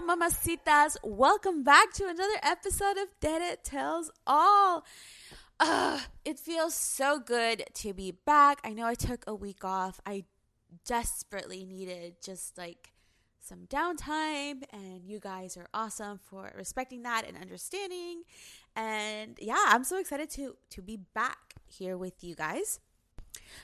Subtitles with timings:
[0.00, 0.96] Mamacitas.
[1.02, 4.84] Welcome back to another episode of Dead It Tells All.
[5.58, 8.60] Uh, it feels so good to be back.
[8.62, 10.00] I know I took a week off.
[10.06, 10.24] I
[10.86, 12.92] desperately needed just like
[13.40, 18.22] some downtime, and you guys are awesome for respecting that and understanding.
[18.76, 22.78] And yeah, I'm so excited to to be back here with you guys.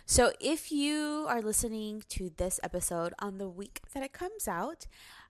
[0.07, 4.87] So, if you are listening to this episode on the week that it comes out,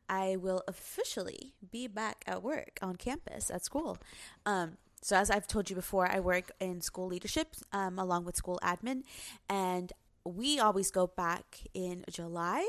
[0.09, 3.99] I will officially be back at work on campus at school.
[4.45, 8.37] Um, so, as I've told you before, I work in school leadership um, along with
[8.37, 9.03] school admin,
[9.49, 9.93] and
[10.25, 12.67] we always go back in July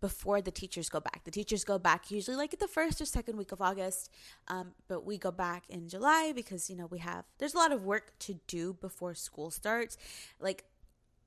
[0.00, 1.24] before the teachers go back.
[1.24, 4.10] The teachers go back usually like at the first or second week of August,
[4.48, 7.72] um, but we go back in July because you know we have there's a lot
[7.72, 9.96] of work to do before school starts.
[10.40, 10.64] Like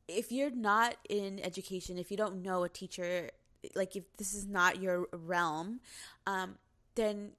[0.08, 3.32] if you're not in education, if you don't know a teacher,
[3.76, 5.80] like if this is not your realm,
[6.26, 6.56] um,
[6.96, 7.32] then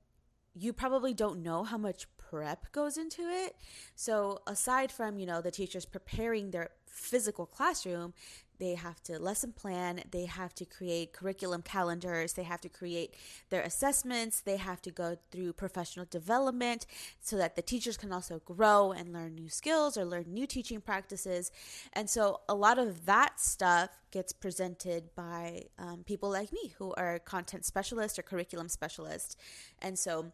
[0.55, 3.57] you probably don't know how much prep goes into it.
[3.95, 8.15] So aside from, you know, the teachers preparing their physical classroom,
[8.59, 13.15] they have to lesson plan, they have to create curriculum calendars, they have to create
[13.51, 16.87] their assessments, they have to go through professional development
[17.21, 20.81] so that the teachers can also grow and learn new skills or learn new teaching
[20.81, 21.51] practices.
[21.93, 26.95] And so a lot of that stuff gets presented by um, people like me who
[26.95, 29.37] are content specialists or curriculum specialists.
[29.81, 30.33] And so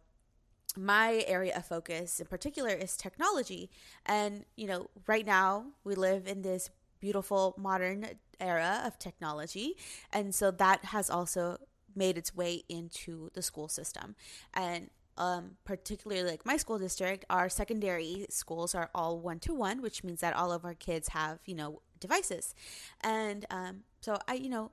[0.77, 3.71] my area of focus in particular is technology.
[4.07, 6.71] And, you know, right now we live in this
[7.03, 8.07] beautiful modern
[8.41, 9.77] era of technology.
[10.13, 11.59] And so that has also
[11.95, 14.15] made its way into the school system.
[14.55, 19.83] And um, particularly like my school district, our secondary schools are all one to one,
[19.83, 22.55] which means that all of our kids have, you know, devices.
[23.03, 24.71] And um, so I, you know,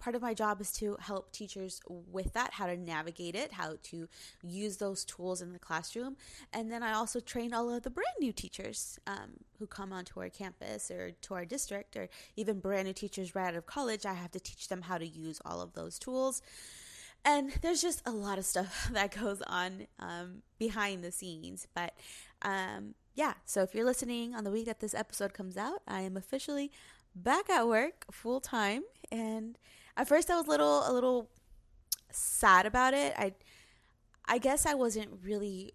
[0.00, 3.74] part of my job is to help teachers with that, how to navigate it, how
[3.84, 4.08] to
[4.42, 6.16] use those tools in the classroom.
[6.52, 10.18] And then I also train all of the brand new teachers um, who come onto
[10.20, 14.06] our campus or to our district, or even brand new teachers right out of college.
[14.06, 16.42] I have to teach them how to use all of those tools.
[17.24, 21.68] And there's just a lot of stuff that goes on um, behind the scenes.
[21.74, 21.94] But
[22.42, 26.00] um, yeah, so if you're listening on the week that this episode comes out, I
[26.00, 26.70] am officially
[27.14, 29.58] back at work full time and
[29.96, 31.30] at first I was a little a little
[32.10, 33.14] sad about it.
[33.16, 33.34] I
[34.26, 35.72] I guess I wasn't really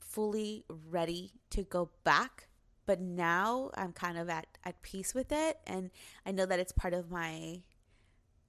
[0.00, 2.48] fully ready to go back,
[2.86, 5.90] but now I'm kind of at at peace with it and
[6.24, 7.62] I know that it's part of my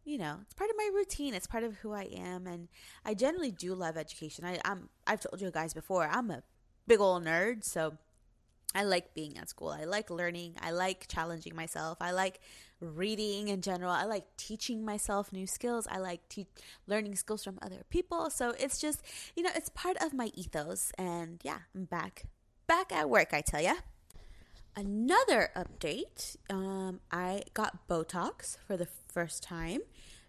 [0.07, 1.33] you know, it's part of my routine.
[1.33, 2.69] It's part of who I am, and
[3.03, 4.45] I generally do love education.
[4.45, 6.07] I, I'm I've told you guys before.
[6.09, 6.43] I'm a
[6.87, 7.97] big old nerd, so
[8.73, 9.67] I like being at school.
[9.69, 10.55] I like learning.
[10.61, 11.97] I like challenging myself.
[11.99, 12.39] I like
[12.79, 13.91] reading in general.
[13.91, 15.87] I like teaching myself new skills.
[15.89, 16.47] I like te-
[16.85, 18.29] learning skills from other people.
[18.29, 19.01] So it's just,
[19.35, 20.91] you know, it's part of my ethos.
[20.97, 22.25] And yeah, I'm back,
[22.67, 23.75] back at work, I tell ya.
[24.75, 29.81] Another update um, I got Botox for the first time.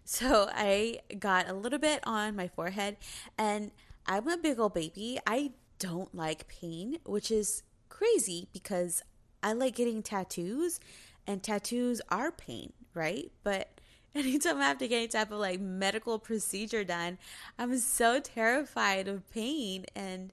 [0.03, 2.97] So I got a little bit on my forehead,
[3.37, 3.69] and
[4.07, 5.19] I'm a big old baby.
[5.27, 9.03] I don't like pain, which is crazy because
[9.43, 10.79] I like getting tattoos
[11.27, 13.31] and tattoos are pain, right?
[13.43, 13.69] But
[14.15, 17.17] anytime I have to get any type of like medical procedure done,
[17.57, 19.85] I'm so terrified of pain.
[19.95, 20.31] And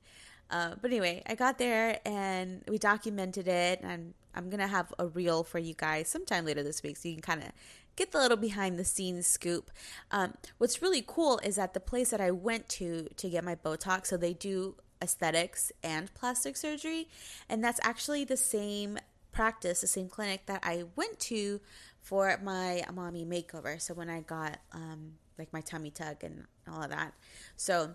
[0.50, 5.08] uh, but anyway, I got there and we documented it, and I'm gonna have a
[5.08, 7.50] reel for you guys sometime later this week, so you can kind of
[7.96, 9.70] get the little behind the scenes scoop.
[10.10, 13.56] Um, what's really cool is that the place that I went to to get my
[13.56, 17.08] Botox, so they do aesthetics and plastic surgery.
[17.48, 18.98] And that's actually the same
[19.36, 21.60] practice, the same clinic that I went to
[22.00, 23.80] for my mommy makeover.
[23.80, 27.12] So when I got um, like my tummy tuck and all of that.
[27.56, 27.90] So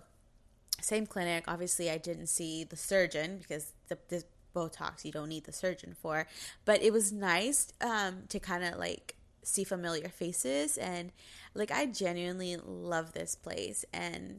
[0.80, 1.44] same clinic.
[1.48, 4.22] Obviously, I didn't see the surgeon because the, the
[4.54, 6.28] Botox you don't need the surgeon for.
[6.64, 11.10] But it was nice um, to kind of like see familiar faces and
[11.54, 14.38] like I genuinely love this place and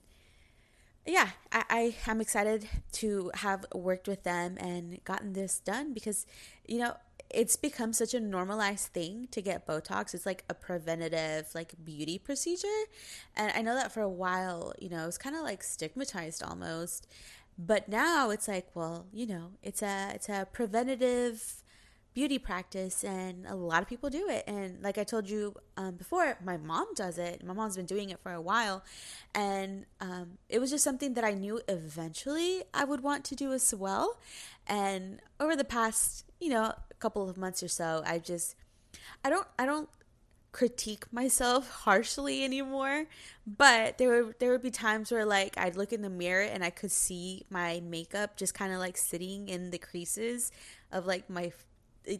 [1.05, 6.25] yeah, I, I am excited to have worked with them and gotten this done because,
[6.65, 6.95] you know,
[7.29, 10.13] it's become such a normalized thing to get Botox.
[10.13, 12.67] It's like a preventative, like beauty procedure.
[13.35, 16.43] And I know that for a while, you know, it was kind of like stigmatized
[16.43, 17.07] almost.
[17.57, 21.62] But now it's like, well, you know, it's a it's a preventative
[22.13, 24.43] beauty practice and a lot of people do it.
[24.47, 27.43] And like i told you um, before my mom does it.
[27.43, 28.83] My mom's been doing it for a while.
[29.33, 33.53] And um, it was just something that i knew eventually i would want to do
[33.53, 34.19] as well.
[34.67, 38.55] And over the past you know a couple of months or so i just
[39.23, 39.89] i don't i don't
[40.53, 43.05] critique myself harshly anymore.
[43.45, 46.63] But there were there would be times where like I'd look in the mirror and
[46.63, 50.51] I could see my makeup just kind of like sitting in the creases
[50.91, 51.51] of like my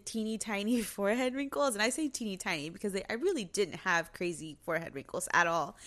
[0.05, 1.75] teeny tiny forehead wrinkles.
[1.75, 5.47] And I say teeny tiny because they, I really didn't have crazy forehead wrinkles at
[5.47, 5.77] all.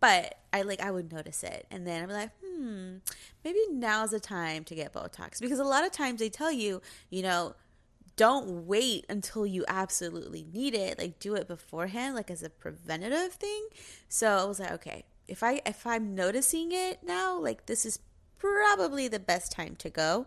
[0.00, 1.66] But I like I would notice it.
[1.70, 2.96] And then be like hmm
[3.44, 5.40] maybe now's the time to get botox.
[5.40, 7.54] Because a lot of times they tell you you know
[8.16, 10.98] don't wait until you absolutely need it.
[10.98, 13.68] Like do it beforehand like as a preventative thing.
[14.08, 18.00] So i was like okay if i if i'm noticing it now like this is
[18.36, 20.26] probably the best time to go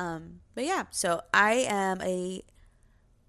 [0.00, 2.42] um but yeah so i am a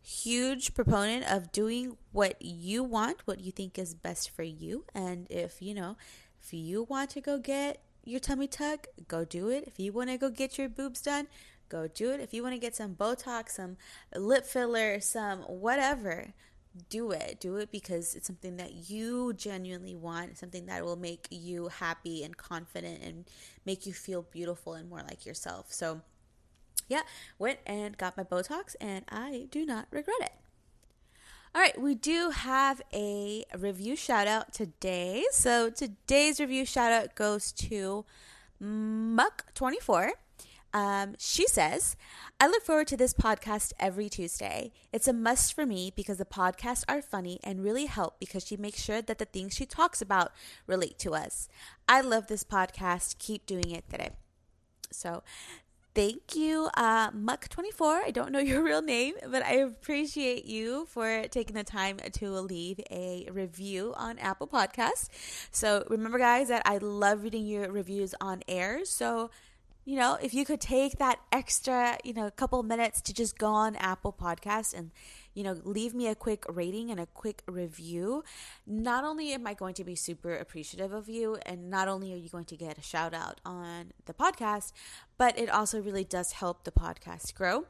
[0.04, 5.28] huge proponent of doing what you want what you think is best for you and
[5.30, 5.96] if you know
[6.42, 10.10] if you want to go get your tummy tuck go do it if you want
[10.10, 11.28] to go get your boobs done
[11.72, 12.20] go do it.
[12.20, 13.78] If you want to get some Botox, some
[14.16, 16.34] lip filler, some whatever,
[16.90, 17.40] do it.
[17.40, 22.24] Do it because it's something that you genuinely want, something that will make you happy
[22.24, 23.26] and confident and
[23.66, 25.72] make you feel beautiful and more like yourself.
[25.72, 26.02] So,
[26.92, 27.04] yeah,
[27.40, 30.34] went and got my Botox and I do not regret it.
[31.56, 35.24] All right, we do have a review shout out today.
[35.32, 38.04] So today's review shout out goes to
[38.62, 40.10] Muck24.
[40.74, 41.96] Um, she says,
[42.42, 44.74] I look forward to this podcast every Tuesday.
[44.92, 48.58] It's a must for me because the podcasts are funny and really help because she
[48.58, 50.34] makes sure that the things she talks about
[50.68, 51.48] relate to us.
[51.88, 53.18] I love this podcast.
[53.18, 54.12] Keep doing it today.
[54.92, 55.24] So,
[55.94, 58.04] thank you, uh, Muck24.
[58.06, 62.32] I don't know your real name, but I appreciate you for taking the time to
[62.40, 65.10] leave a review on Apple Podcasts.
[65.52, 68.86] So, remember, guys, that I love reading your reviews on air.
[68.86, 69.30] So,
[69.86, 73.48] you know, if you could take that extra, you know, couple minutes to just go
[73.48, 74.92] on Apple Podcast and,
[75.34, 78.24] you know, leave me a quick rating and a quick review,
[78.66, 82.18] not only am I going to be super appreciative of you, and not only are
[82.18, 84.72] you going to get a shout out on the podcast,
[85.18, 87.66] but it also really does help the podcast grow.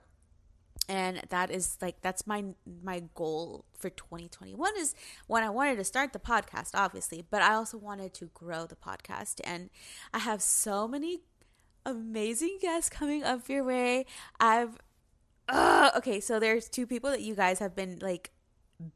[0.90, 2.44] And that is like that's my
[2.84, 4.96] my goal for 2021 is
[5.28, 8.76] when I wanted to start the podcast obviously, but I also wanted to grow the
[8.76, 9.70] podcast and
[10.14, 11.20] I have so many
[11.86, 14.06] amazing guests coming up your way.
[14.40, 14.80] I've
[15.52, 18.32] uh, okay, so there's two people that you guys have been like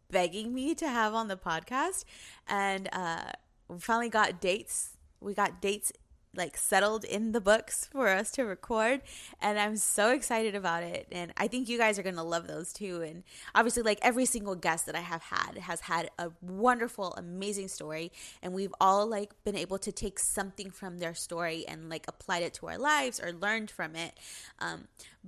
[0.10, 2.06] begging me to have on the podcast,
[2.48, 3.32] and uh,
[3.68, 4.98] we finally got dates.
[5.20, 5.92] We got dates
[6.38, 9.02] like settled in the books for us to record
[9.42, 12.48] and I'm so excited about it and I think you guys are going to love
[12.48, 13.24] those too and
[13.54, 18.12] obviously like every single guest that I have had has had a wonderful amazing story
[18.42, 22.44] and we've all like been able to take something from their story and like applied
[22.44, 24.14] it to our lives or learned from it
[24.60, 24.88] um,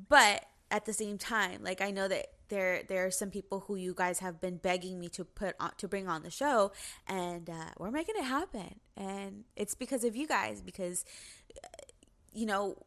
[0.10, 3.76] but at the same time like I know that there there are some people who
[3.76, 6.72] you guys have been begging me to put on to bring on the show
[7.08, 11.06] and uh, we're making it happen and it's because of you guys because
[12.34, 12.78] you know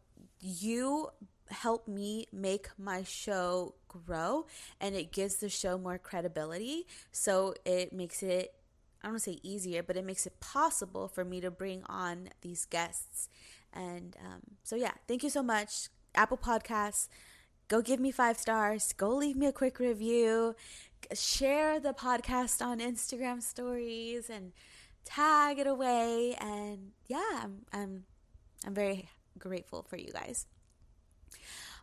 [0.41, 1.09] you
[1.51, 4.47] help me make my show grow
[4.81, 8.55] and it gives the show more credibility so it makes it
[9.03, 11.85] I don't want to say easier, but it makes it possible for me to bring
[11.87, 13.31] on these guests.
[13.73, 15.89] And um, so, yeah, thank you so much.
[16.15, 17.09] Apple Podcasts,
[17.71, 20.57] go give me five stars, go leave me a quick review,
[21.15, 24.53] share the podcast on Instagram stories and
[25.05, 28.05] tag it away and yeah, I'm I'm
[28.67, 29.09] I'm very
[29.39, 30.47] grateful for you guys.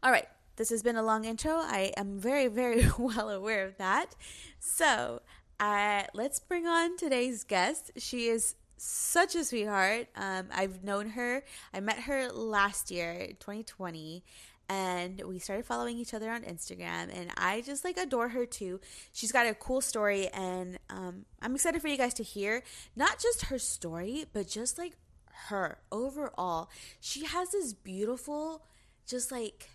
[0.04, 0.28] All right,
[0.58, 1.54] this has been a long intro.
[1.54, 4.14] I am very very well aware of that.
[4.60, 5.22] So,
[5.58, 7.92] uh, let's bring on today's guest.
[7.96, 10.08] She is such a sweetheart.
[10.16, 11.44] Um, I've known her.
[11.74, 14.24] I met her last year, 2020,
[14.70, 18.80] and we started following each other on Instagram and I just like adore her too.
[19.14, 22.64] She's got a cool story and um, I'm excited for you guys to hear
[22.96, 24.94] not just her story but just like
[25.48, 26.70] her overall.
[27.00, 28.66] She has this beautiful
[29.06, 29.70] just like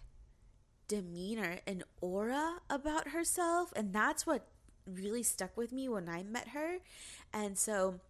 [0.89, 4.47] demeanor and aura about herself and that's what
[4.87, 6.79] really stuck with me when I met her.
[7.33, 8.01] And so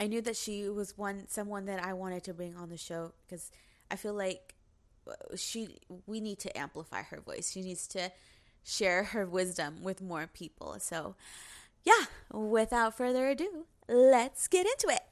[0.00, 3.12] I knew that she was one someone that I wanted to bring on the show
[3.24, 3.52] because
[3.90, 4.54] I feel like
[5.36, 7.52] she we need to amplify her voice.
[7.52, 8.10] She needs to
[8.64, 10.76] share her wisdom with more people.
[10.78, 11.14] So,
[11.84, 15.02] yeah, without further ado, let's get into it.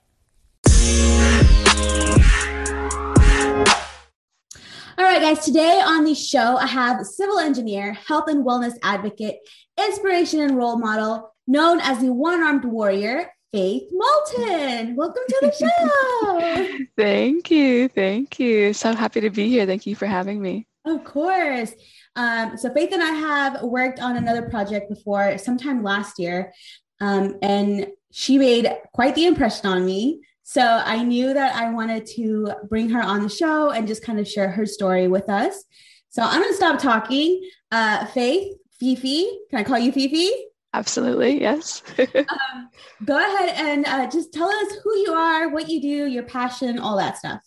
[4.99, 9.37] All right, guys, today on the show, I have civil engineer, health and wellness advocate,
[9.79, 14.95] inspiration and role model, known as the one armed warrior, Faith Moulton.
[14.95, 16.85] Welcome to the show.
[16.97, 17.89] thank you.
[17.89, 18.73] Thank you.
[18.73, 19.67] So happy to be here.
[19.67, 20.69] Thank you for having me.
[20.85, 21.73] Of course.
[22.15, 26.53] Um, so, Faith and I have worked on another project before sometime last year.
[27.01, 30.21] Um, and she made quite the impression on me.
[30.45, 34.19] So I knew that I wanted to bring her on the show and just kind
[34.19, 35.65] of share her story with us.
[36.09, 37.49] So I'm going to stop talking.
[37.71, 40.31] Uh, Faith, Fifi, can I call you Fifi?
[40.73, 41.83] Absolutely, yes.
[41.99, 42.69] um,
[43.05, 46.79] go ahead and uh, just tell us who you are, what you do, your passion,
[46.79, 47.41] all that stuff.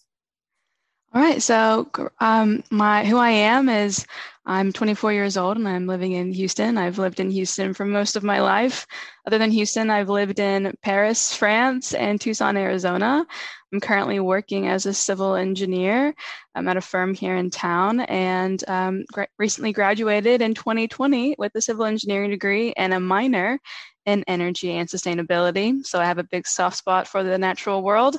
[1.14, 1.42] All right.
[1.42, 1.90] So,
[2.20, 4.06] um, my who I am is
[4.46, 6.78] I'm 24 years old and I'm living in Houston.
[6.78, 8.88] I've lived in Houston for most of my life.
[9.28, 13.28] Other than Houston, I've lived in Paris, France, and Tucson, Arizona.
[13.74, 16.14] I'm currently working as a civil engineer.
[16.54, 21.56] I'm at a firm here in town and um, gra- recently graduated in 2020 with
[21.56, 23.60] a civil engineering degree and a minor
[24.06, 25.84] in energy and sustainability.
[25.88, 28.18] So I have a big soft spot for the natural world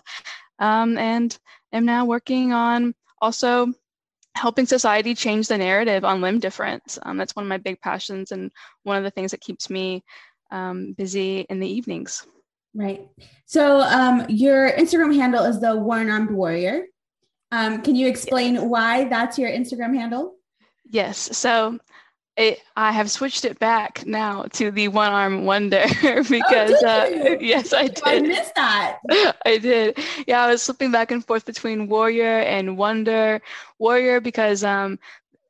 [0.58, 1.38] um, and
[1.72, 3.72] am now working on also
[4.34, 6.98] helping society change the narrative on limb difference.
[7.02, 8.50] Um, that's one of my big passions and
[8.82, 10.02] one of the things that keeps me
[10.50, 12.26] um, busy in the evenings.
[12.74, 13.08] Right.
[13.46, 16.86] So um, your Instagram handle is the One Armed Warrior.
[17.52, 18.64] Um, can you explain yes.
[18.64, 20.34] why that's your Instagram handle?
[20.84, 21.36] Yes.
[21.36, 21.78] So
[22.36, 25.84] it, I have switched it back now to the one arm wonder
[26.28, 28.02] because oh, uh, yes, I did.
[28.04, 28.98] I missed that.
[29.46, 29.98] I did.
[30.26, 33.40] Yeah, I was slipping back and forth between warrior and wonder.
[33.78, 34.98] Warrior because um,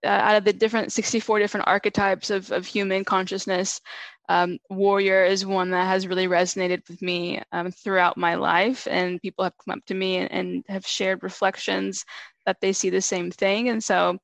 [0.04, 3.80] uh, out of the different 64 different archetypes of, of human consciousness,
[4.28, 9.20] um, warrior is one that has really resonated with me um, throughout my life, and
[9.20, 12.04] people have come up to me and, and have shared reflections
[12.46, 14.18] that they see the same thing, and so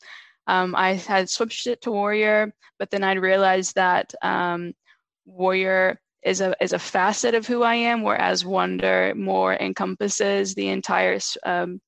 [0.47, 4.73] um, I had switched it to Warrior, but then I realized that um,
[5.27, 10.69] Warrior is a is a facet of who I am, whereas Wonder more encompasses the
[10.69, 11.81] entire um,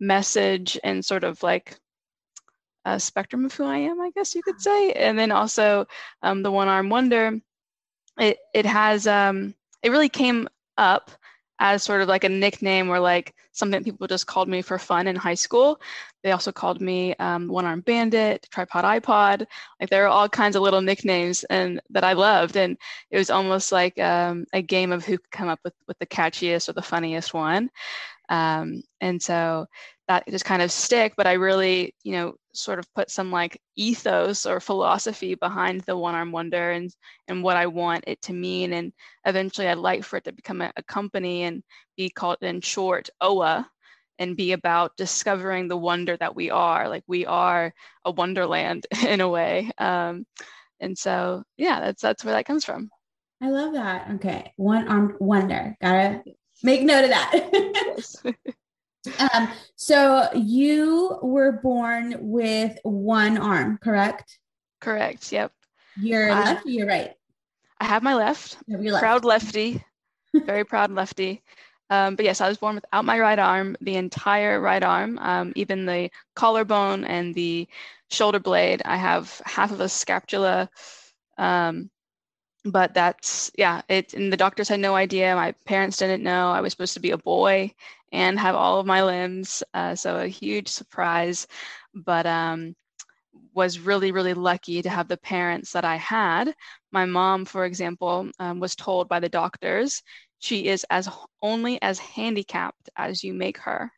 [0.00, 1.78] message and sort of like
[2.84, 4.92] a spectrum of who I am, I guess you could say.
[4.92, 5.86] And then also
[6.22, 7.40] um, the One Arm Wonder,
[8.18, 11.10] it it has um, it really came up
[11.58, 15.06] as sort of like a nickname or like something people just called me for fun
[15.06, 15.80] in high school.
[16.22, 19.46] They also called me um, One Arm Bandit, Tripod iPod.
[19.80, 22.76] Like there are all kinds of little nicknames and that I loved, and
[23.10, 26.06] it was almost like um, a game of who could come up with with the
[26.06, 27.70] catchiest or the funniest one.
[28.28, 29.66] Um, and so
[30.08, 31.14] that just kind of stick.
[31.16, 35.96] But I really, you know, sort of put some like ethos or philosophy behind the
[35.96, 36.90] one arm wonder and
[37.28, 38.72] and what I want it to mean.
[38.72, 38.92] And
[39.24, 41.62] eventually I'd like for it to become a, a company and
[41.96, 43.68] be called in short OA
[44.18, 46.88] and be about discovering the wonder that we are.
[46.88, 47.72] Like we are
[48.04, 49.70] a wonderland in a way.
[49.78, 50.26] Um,
[50.80, 52.90] and so yeah, that's that's where that comes from.
[53.42, 54.10] I love that.
[54.14, 54.52] Okay.
[54.56, 55.76] One armed wonder.
[55.82, 56.22] Gotta
[56.62, 58.34] make note of that.
[59.18, 64.38] Um, so you were born with one arm, correct?
[64.80, 65.32] Correct.
[65.32, 65.52] Yep.
[66.00, 67.12] You're uh, left or you're right?
[67.80, 68.58] I have my left.
[68.70, 69.02] Have left.
[69.02, 69.82] Proud lefty.
[70.34, 71.42] Very proud lefty.
[71.88, 75.52] Um, but yes, I was born without my right arm, the entire right arm, um,
[75.54, 77.68] even the collarbone and the
[78.10, 78.82] shoulder blade.
[78.84, 80.68] I have half of a scapula.
[81.38, 81.90] Um,
[82.64, 86.60] but that's yeah it and the doctors had no idea my parents didn't know i
[86.60, 87.72] was supposed to be a boy
[88.12, 89.62] and have all of my limbs.
[89.74, 91.46] Uh, so a huge surprise,
[91.94, 92.74] but um,
[93.54, 96.54] was really, really lucky to have the parents that I had.
[96.92, 100.02] My mom, for example, um, was told by the doctors
[100.38, 101.08] she is as
[101.42, 103.90] only as handicapped as you make her.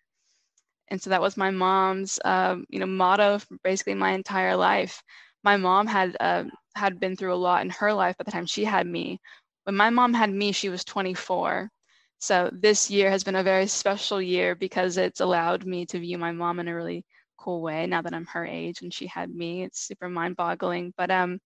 [0.89, 5.03] And so that was my mom's, um, you know, motto for basically my entire life.
[5.45, 8.47] My mom had uh, had been through a lot in her life by the time
[8.47, 9.21] she had me.
[9.65, 11.71] When my mom had me, she was 24
[12.19, 16.19] so this year has been a very special year because it's allowed me to view
[16.19, 17.05] my mom in a really
[17.39, 19.63] cool way now that I'm her age and she had me.
[19.63, 20.95] It's super mind-boggling.
[20.97, 21.41] But um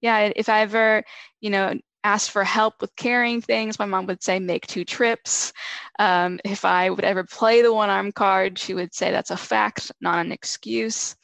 [0.00, 1.02] yeah, if I ever,
[1.40, 5.52] you know, asked for help with carrying things, my mom would say make two trips.
[5.98, 9.36] Um, if I would ever play the one arm card, she would say that's a
[9.36, 11.16] fact, not an excuse.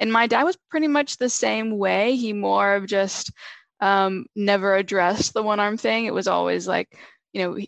[0.00, 2.16] And my dad was pretty much the same way.
[2.16, 3.30] He more of just
[3.80, 6.06] um, never addressed the one arm thing.
[6.06, 6.88] It was always like,
[7.32, 7.58] you know,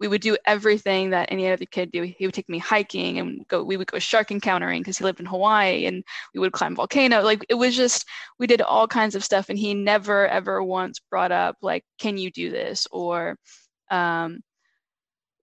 [0.00, 2.02] we would do everything that any other kid do.
[2.02, 3.62] He would take me hiking and go.
[3.62, 7.22] We would go shark encountering because he lived in Hawaii, and we would climb volcano.
[7.22, 8.06] Like it was just
[8.38, 12.16] we did all kinds of stuff, and he never ever once brought up like, "Can
[12.18, 13.36] you do this?" or
[13.90, 14.40] um,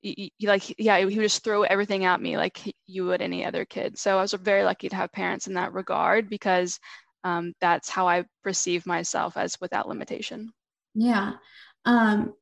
[0.01, 3.43] he, he, like yeah, he would just throw everything at me like you would any
[3.45, 3.97] other kid.
[3.97, 6.79] So I was very lucky to have parents in that regard because
[7.23, 10.51] um, that's how I perceive myself as without limitation.
[10.93, 11.33] Yeah.
[11.85, 12.33] Um,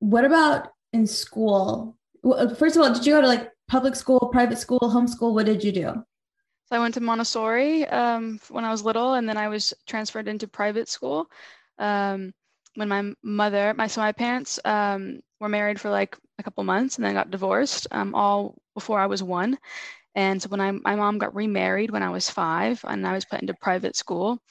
[0.00, 1.96] what about in school?
[2.24, 5.34] Uh, first of all, did you go to like public school, private school, homeschool?
[5.34, 6.04] What did you do?
[6.66, 10.28] So I went to Montessori um, when I was little, and then I was transferred
[10.28, 11.30] into private school.
[11.78, 12.32] Um,
[12.74, 16.96] when my mother, my so my parents um, were married for like a couple months
[16.96, 19.58] and then got divorced, um, all before I was one.
[20.14, 23.24] And so when I, my mom got remarried when I was five, and I was
[23.24, 24.42] put into private school.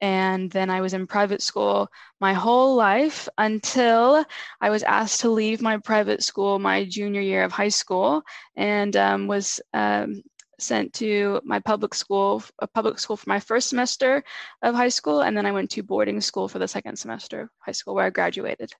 [0.00, 1.88] And then I was in private school
[2.20, 4.24] my whole life until
[4.60, 8.22] I was asked to leave my private school my junior year of high school
[8.56, 10.22] and um, was um,
[10.58, 14.22] sent to my public school, a public school for my first semester
[14.62, 15.22] of high school.
[15.22, 18.06] And then I went to boarding school for the second semester of high school where
[18.06, 18.72] I graduated.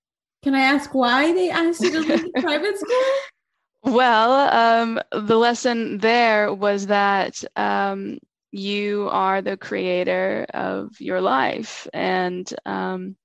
[0.42, 3.94] Can I ask why they asked you to leave private school?
[3.94, 8.18] Well, um, the lesson there was that um,
[8.52, 13.16] you are the creator of your life and um,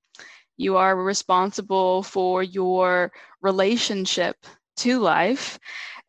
[0.58, 3.12] you are responsible for your
[3.42, 4.36] relationship
[4.78, 5.60] to life.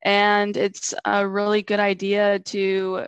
[0.05, 3.07] And it's a really good idea to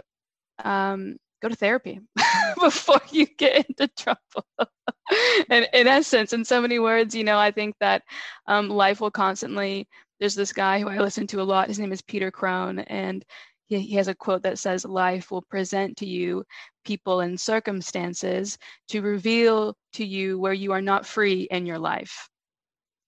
[0.62, 2.00] um, go to therapy
[2.60, 4.46] before you get into trouble.
[5.50, 8.02] and in essence, in so many words, you know, I think that
[8.46, 9.88] um, life will constantly.
[10.20, 11.68] There's this guy who I listen to a lot.
[11.68, 13.24] His name is Peter Crone, and
[13.66, 16.44] he, he has a quote that says, Life will present to you
[16.84, 22.28] people and circumstances to reveal to you where you are not free in your life.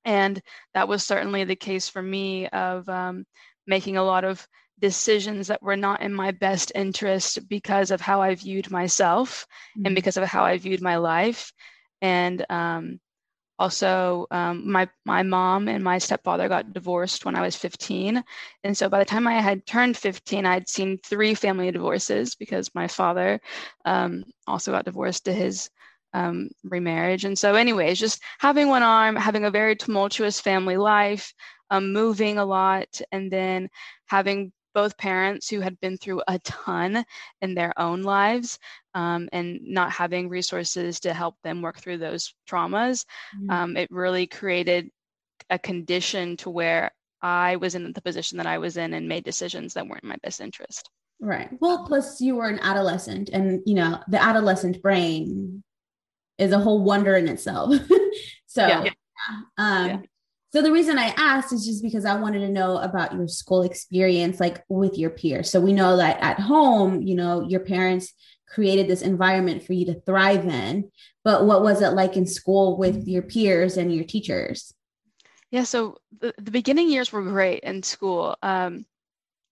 [0.04, 0.40] And
[0.74, 3.24] that was certainly the case for me of um,
[3.66, 4.46] making a lot of
[4.78, 9.46] decisions that were not in my best interest because of how I viewed myself
[9.76, 9.86] mm-hmm.
[9.86, 11.52] and because of how I viewed my life.
[12.02, 13.00] And um,
[13.58, 18.22] also, um, my my mom and my stepfather got divorced when I was 15,
[18.64, 22.74] and so by the time I had turned 15, i'd seen three family divorces because
[22.74, 23.40] my father
[23.84, 25.70] um, also got divorced to his
[26.12, 27.24] um, remarriage.
[27.24, 31.32] And so, anyways, just having one arm, having a very tumultuous family life,
[31.70, 33.68] um, moving a lot, and then
[34.06, 37.02] having both parents who had been through a ton
[37.40, 38.58] in their own lives
[38.92, 43.50] um, and not having resources to help them work through those traumas, mm-hmm.
[43.50, 44.90] um, it really created
[45.48, 46.90] a condition to where
[47.22, 50.10] I was in the position that I was in and made decisions that weren't in
[50.10, 50.90] my best interest.
[51.20, 51.48] Right.
[51.58, 55.64] Well, plus you were an adolescent, and you know the adolescent brain
[56.36, 57.74] is a whole wonder in itself.
[58.46, 58.84] so, yeah.
[58.84, 58.92] Yeah.
[59.56, 59.98] Um, yeah.
[60.56, 63.60] So the reason I asked is just because I wanted to know about your school
[63.60, 65.50] experience, like with your peers.
[65.50, 68.14] So we know that at home, you know, your parents
[68.48, 70.90] created this environment for you to thrive in.
[71.22, 74.72] But what was it like in school with your peers and your teachers?
[75.50, 78.86] Yeah, so the, the beginning years were great in school um,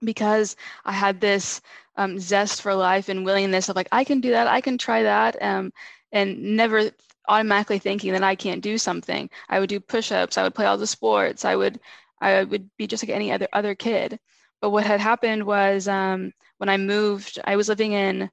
[0.03, 1.61] because I had this
[1.97, 5.03] um, zest for life and willingness of like, I can do that, I can try
[5.03, 5.71] that, um,
[6.13, 6.93] and never
[7.29, 9.31] automatically thinking that I can't do something.
[9.49, 11.81] I would do push-ups, I would play all the sports, I would
[12.21, 14.19] I would be just like any other other kid.
[14.61, 18.31] But what had happened was um, when I moved, I was living in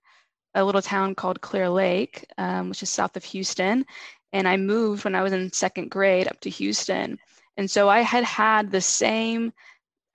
[0.56, 3.86] a little town called Clear Lake, um, which is south of Houston,
[4.34, 7.20] and I moved when I was in second grade up to Houston,
[7.58, 9.52] and so I had had the same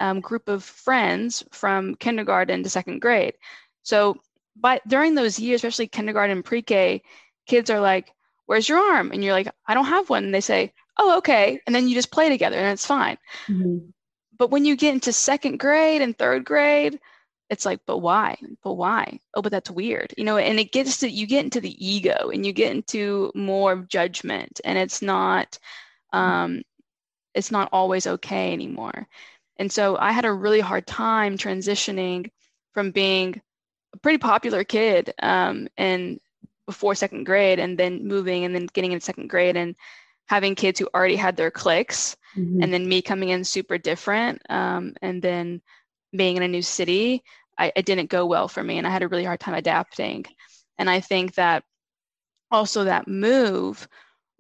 [0.01, 3.35] um, group of friends from kindergarten to second grade.
[3.83, 4.17] So,
[4.57, 7.03] but during those years, especially kindergarten, pre-K,
[7.47, 8.13] kids are like,
[8.47, 9.13] where's your arm?
[9.13, 10.25] And you're like, I don't have one.
[10.25, 11.61] And they say, oh, okay.
[11.67, 13.19] And then you just play together and it's fine.
[13.49, 13.91] Mm-hmm.
[14.39, 16.99] But when you get into second grade and third grade,
[17.49, 18.37] it's like, but why?
[18.63, 19.21] But why?
[19.35, 20.13] Oh, but that's weird.
[20.17, 23.31] You know, and it gets to, you get into the ego and you get into
[23.35, 25.59] more judgment and it's not,
[26.13, 26.63] um,
[27.35, 29.07] it's not always okay anymore.
[29.59, 32.31] And so I had a really hard time transitioning
[32.75, 33.41] from being
[33.95, 36.21] a pretty popular kid um, and
[36.67, 39.77] before second grade and then moving and then getting in second grade and
[40.27, 42.63] having kids who already had their cliques mm-hmm.
[42.63, 45.63] and then me coming in super different um, and then
[46.15, 47.23] being in a new city
[47.59, 50.27] I, it didn't go well for me and i had a really hard time adapting
[50.79, 51.65] and i think that
[52.51, 53.89] also that move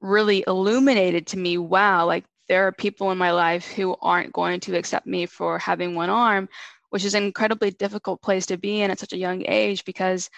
[0.00, 4.60] really illuminated to me wow like there are people in my life who aren't going
[4.60, 6.48] to accept me for having one arm
[6.90, 10.30] which is an incredibly difficult place to be in at such a young age because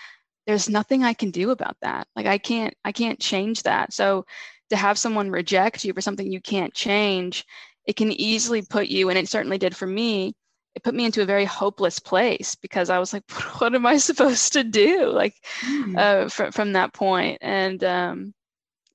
[0.48, 2.08] there's nothing I can do about that.
[2.16, 3.92] Like I can't I can't change that.
[3.92, 4.24] So
[4.70, 7.44] to have someone reject you for something you can't change,
[7.84, 10.34] it can easily put you and it certainly did for me.
[10.74, 13.98] It put me into a very hopeless place because I was like, what am I
[13.98, 15.10] supposed to do?
[15.10, 15.96] Like mm-hmm.
[15.98, 16.96] uh, fr- from that.
[17.42, 18.34] And um,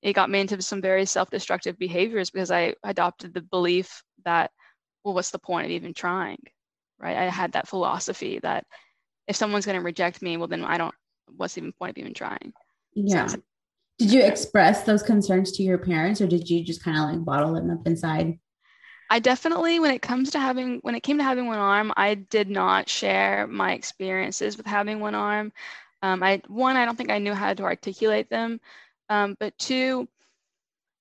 [0.01, 4.49] it got me into some very self-destructive behaviors because I adopted the belief that,
[5.03, 6.41] well, what's the point of even trying?
[6.97, 7.15] Right.
[7.15, 8.65] I had that philosophy that
[9.27, 10.95] if someone's going to reject me, well, then I don't
[11.35, 12.53] what's even point of even trying?
[12.93, 13.27] Yeah.
[13.27, 13.37] So,
[13.99, 17.25] did you express those concerns to your parents or did you just kind of like
[17.25, 18.39] bottle them up inside?
[19.09, 22.15] I definitely, when it comes to having, when it came to having one arm, I
[22.15, 25.51] did not share my experiences with having one arm.
[26.01, 28.59] Um, I one, I don't think I knew how to articulate them,
[29.09, 30.07] um, but two,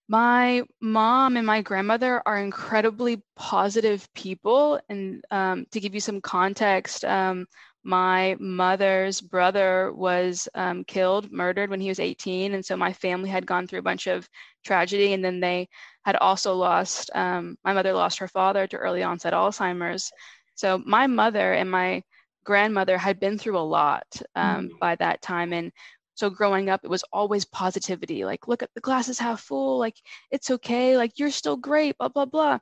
[0.09, 4.79] my mom and my grandmother are incredibly positive people.
[4.89, 7.47] And um, to give you some context, um,
[7.85, 12.55] my mother's brother was um, killed, murdered when he was 18.
[12.55, 14.29] And so my family had gone through a bunch of
[14.65, 15.13] tragedy.
[15.13, 15.69] And then they
[16.05, 20.11] had also lost, um, my mother lost her father to early onset Alzheimer's.
[20.55, 22.03] So my mother and my
[22.45, 24.79] grandmother had been through a lot um, mm-hmm.
[24.81, 25.53] by that time.
[25.53, 25.73] And
[26.15, 29.97] so growing up, it was always positivity like, look at the glasses half full, like,
[30.31, 32.59] it's okay, like, you're still great, blah, blah, blah.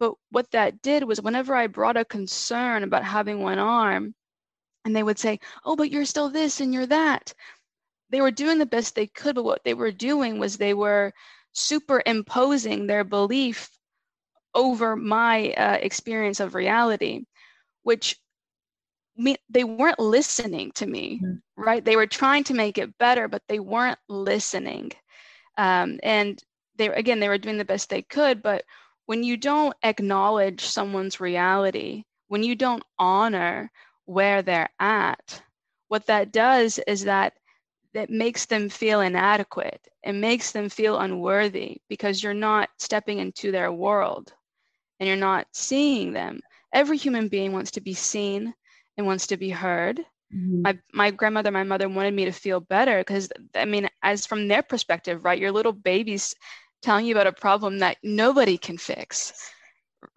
[0.00, 4.14] But what that did was whenever I brought a concern about having one arm,
[4.88, 7.34] and they would say, oh, but you're still this and you're that.
[8.08, 11.12] They were doing the best they could, but what they were doing was they were
[11.52, 13.68] superimposing their belief
[14.54, 17.24] over my uh, experience of reality,
[17.82, 18.16] which
[19.14, 21.62] me, they weren't listening to me, mm-hmm.
[21.62, 21.84] right?
[21.84, 24.92] They were trying to make it better, but they weren't listening.
[25.58, 26.42] Um, and
[26.76, 28.64] they again, they were doing the best they could, but
[29.04, 33.70] when you don't acknowledge someone's reality, when you don't honor
[34.08, 35.42] where they're at,
[35.88, 37.34] what that does is that
[37.92, 39.86] that makes them feel inadequate.
[40.02, 44.32] It makes them feel unworthy because you're not stepping into their world
[44.98, 46.40] and you're not seeing them.
[46.72, 48.54] Every human being wants to be seen
[48.96, 49.98] and wants to be heard.
[50.34, 50.62] Mm-hmm.
[50.62, 54.48] My my grandmother, my mother wanted me to feel better because I mean, as from
[54.48, 56.34] their perspective, right, your little baby's
[56.82, 59.32] telling you about a problem that nobody can fix.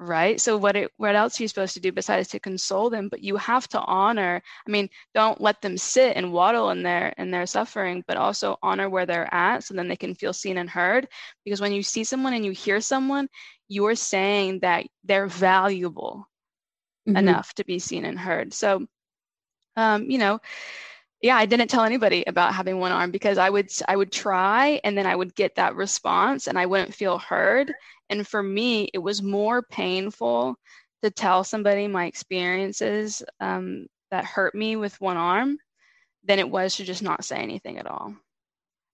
[0.03, 0.41] Right.
[0.41, 3.07] So what it what else are you supposed to do besides to console them?
[3.07, 7.13] But you have to honor, I mean, don't let them sit and waddle in their
[7.19, 10.57] in their suffering, but also honor where they're at so then they can feel seen
[10.57, 11.07] and heard.
[11.45, 13.27] Because when you see someone and you hear someone,
[13.67, 16.27] you're saying that they're valuable
[17.07, 17.17] mm-hmm.
[17.17, 18.55] enough to be seen and heard.
[18.55, 18.87] So,
[19.75, 20.39] um, you know,
[21.21, 24.81] yeah, I didn't tell anybody about having one arm because I would I would try
[24.83, 27.71] and then I would get that response and I wouldn't feel heard.
[28.12, 30.56] And for me, it was more painful
[31.02, 35.58] to tell somebody my experiences um, that hurt me with one arm
[36.26, 38.13] than it was to just not say anything at all.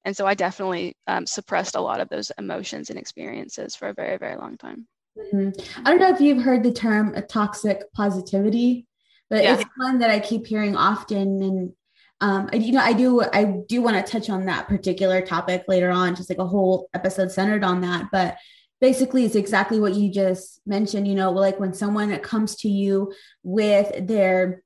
[0.05, 3.93] And so I definitely um, suppressed a lot of those emotions and experiences for a
[3.93, 4.87] very, very long time.
[5.17, 5.49] Mm-hmm.
[5.85, 8.85] I don't know if you've heard the term toxic positivity,
[9.29, 9.55] but yeah.
[9.55, 11.41] it's one that I keep hearing often.
[11.41, 11.73] And
[12.21, 15.89] um, you know, I do I do want to touch on that particular topic later
[15.89, 18.09] on, just like a whole episode centered on that.
[18.11, 18.37] But
[18.79, 21.07] basically, it's exactly what you just mentioned.
[21.07, 23.13] You know, like when someone comes to you
[23.43, 24.63] with their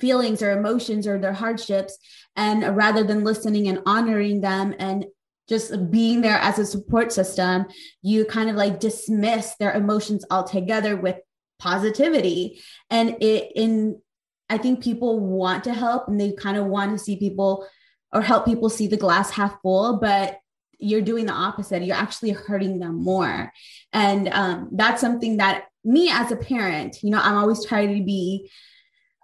[0.00, 1.96] feelings or emotions or their hardships
[2.34, 5.06] and rather than listening and honoring them and
[5.48, 7.66] just being there as a support system,
[8.02, 11.16] you kind of like dismiss their emotions altogether with
[11.58, 12.60] positivity.
[12.90, 14.00] And it in
[14.48, 17.66] I think people want to help and they kind of want to see people
[18.12, 20.38] or help people see the glass half full, but
[20.78, 21.82] you're doing the opposite.
[21.82, 23.52] You're actually hurting them more.
[23.92, 28.04] And um, that's something that me as a parent, you know, I'm always trying to
[28.04, 28.50] be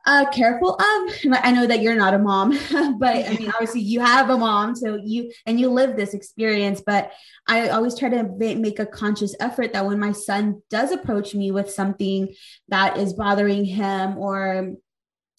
[0.04, 1.12] uh, careful of.
[1.42, 2.50] I know that you're not a mom,
[2.98, 6.82] but I mean, obviously you have a mom, so you and you live this experience.
[6.84, 7.12] But
[7.46, 11.50] I always try to make a conscious effort that when my son does approach me
[11.50, 12.34] with something
[12.68, 14.72] that is bothering him or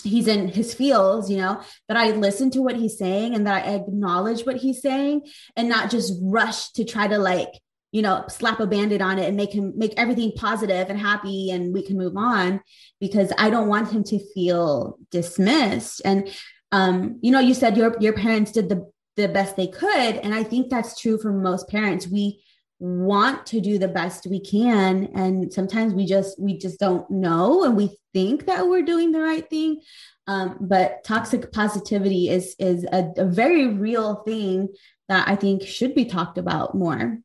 [0.03, 3.65] he's in his fields, you know, that I listen to what he's saying and that
[3.65, 5.21] I acknowledge what he's saying
[5.55, 7.49] and not just rush to try to like
[7.93, 11.51] you know slap a band-aid on it and make him make everything positive and happy
[11.51, 12.59] and we can move on
[12.99, 16.01] because i don't want him to feel dismissed.
[16.03, 16.29] And
[16.71, 20.15] um you know you said your your parents did the the best they could.
[20.15, 22.07] And i think that's true for most parents.
[22.07, 22.43] We
[22.83, 25.09] want to do the best we can.
[25.15, 29.21] And sometimes we just we just don't know and we think that we're doing the
[29.21, 29.79] right thing.
[30.27, 34.69] Um, but toxic positivity is is a, a very real thing
[35.09, 37.19] that i think should be talked about more.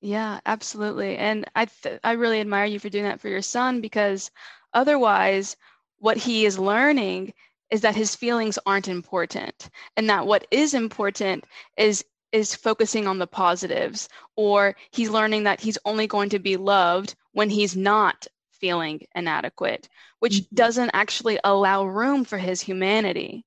[0.00, 1.16] Yeah, absolutely.
[1.16, 4.30] And I th- I really admire you for doing that for your son because
[4.72, 5.56] otherwise
[5.98, 7.34] what he is learning
[7.70, 11.44] is that his feelings aren't important and that what is important
[11.76, 16.56] is is focusing on the positives or he's learning that he's only going to be
[16.56, 19.88] loved when he's not feeling inadequate
[20.20, 20.54] which mm-hmm.
[20.54, 23.44] doesn't actually allow room for his humanity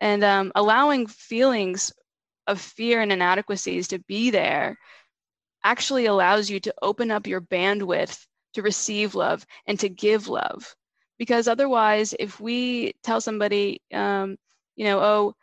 [0.00, 1.92] and um, allowing feelings
[2.46, 4.78] of fear and inadequacies to be there
[5.62, 10.74] actually allows you to open up your bandwidth to receive love and to give love.
[11.18, 14.36] Because otherwise, if we tell somebody, um,
[14.76, 15.34] you know, oh,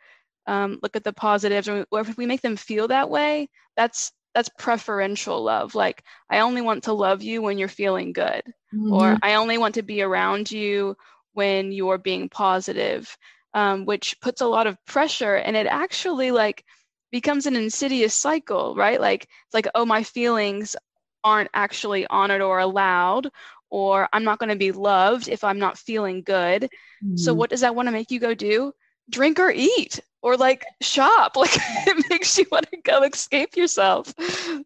[0.46, 4.50] um, look at the positives, or, if we make them feel that way, that's that's
[4.58, 5.74] preferential love.
[5.74, 8.42] Like I only want to love you when you're feeling good,
[8.74, 8.92] mm-hmm.
[8.92, 10.96] or I only want to be around you
[11.32, 13.16] when you're being positive,
[13.54, 16.64] um, which puts a lot of pressure, and it actually like
[17.10, 19.00] becomes an insidious cycle, right?
[19.00, 20.76] Like it's like, oh, my feelings
[21.24, 23.30] aren't actually honored or allowed,
[23.70, 26.64] or I'm not going to be loved if I'm not feeling good.
[27.02, 27.16] Mm-hmm.
[27.16, 28.72] So what does that want to make you go do?
[29.10, 31.36] Drink or eat or like shop.
[31.36, 34.12] Like it makes you want to go escape yourself.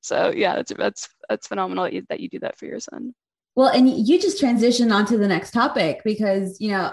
[0.00, 3.14] So yeah, that's that's that's phenomenal that you, do that for your son.
[3.54, 6.92] Well, and you just transition onto the next topic because you know,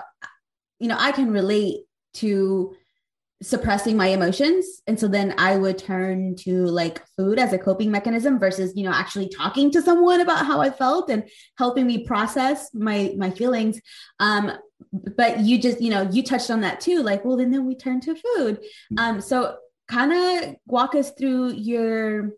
[0.79, 1.83] you know, I can relate
[2.15, 2.75] to
[3.43, 7.91] suppressing my emotions and so then i would turn to like food as a coping
[7.91, 11.23] mechanism versus you know actually talking to someone about how i felt and
[11.55, 13.79] helping me process my my feelings
[14.19, 14.51] um
[14.91, 17.75] but you just you know you touched on that too like well and then we
[17.75, 18.99] turn to food mm-hmm.
[18.99, 22.31] um so kind of walk us through your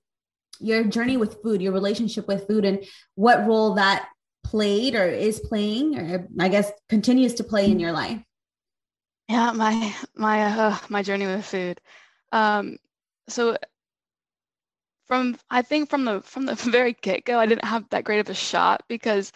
[0.59, 2.83] your journey with food your relationship with food and
[3.15, 4.07] what role that
[4.43, 8.21] played or is playing or i guess continues to play in your life
[9.29, 11.79] yeah, my my uh, my journey with food.
[12.31, 12.77] Um,
[13.27, 13.57] so
[15.09, 18.21] from I think from the from the very get go, I didn't have that great
[18.21, 19.33] of a shot because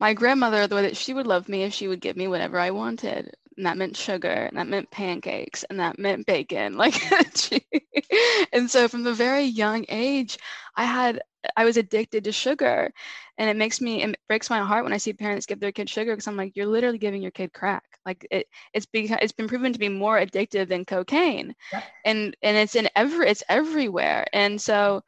[0.00, 2.58] my grandmother, the way that she would love me, if she would give me whatever
[2.60, 6.76] I wanted, and that meant sugar, and that meant pancakes, and that meant bacon.
[6.78, 6.96] Like,
[8.52, 10.38] and so from the very young age,
[10.76, 11.22] I had
[11.56, 12.90] I was addicted to sugar,
[13.38, 15.88] and it makes me it breaks my heart when I see parents give their kid
[15.88, 17.84] sugar because I'm like, you're literally giving your kid crack.
[18.04, 21.82] Like it it's because it's been proven to be more addictive than cocaine, yeah.
[22.04, 24.26] and and it's in every it's everywhere.
[24.32, 25.02] And so,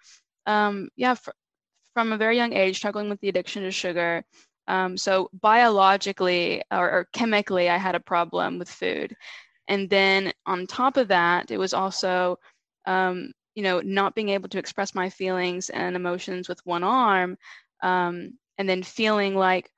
[0.47, 1.31] um, yeah, fr-
[1.95, 4.25] from a very young age, struggling with the addiction to sugar.
[4.69, 9.15] Um, so biologically or, or chemically, I had a problem with food,
[9.69, 12.39] and then on top of that, it was also
[12.87, 17.37] um, you know, not being able to express my feelings and emotions with one arm,
[17.83, 19.69] um, and then feeling like,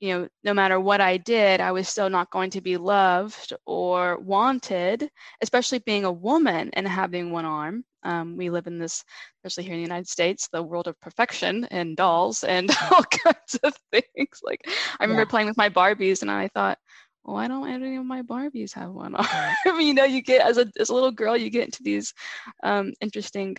[0.00, 3.52] you know, no matter what I did, I was still not going to be loved
[3.64, 5.08] or wanted,
[5.40, 7.84] especially being a woman and having one arm.
[8.02, 9.04] Um, we live in this,
[9.36, 13.56] especially here in the United States, the world of perfection and dolls and all kinds
[13.62, 14.40] of things.
[14.42, 14.62] Like
[14.98, 15.26] I remember yeah.
[15.26, 16.78] playing with my Barbies and I thought,
[17.24, 19.80] why don't any of my Barbies have one arm?
[19.80, 22.14] you know, you get as a as a little girl, you get into these
[22.62, 23.56] um, interesting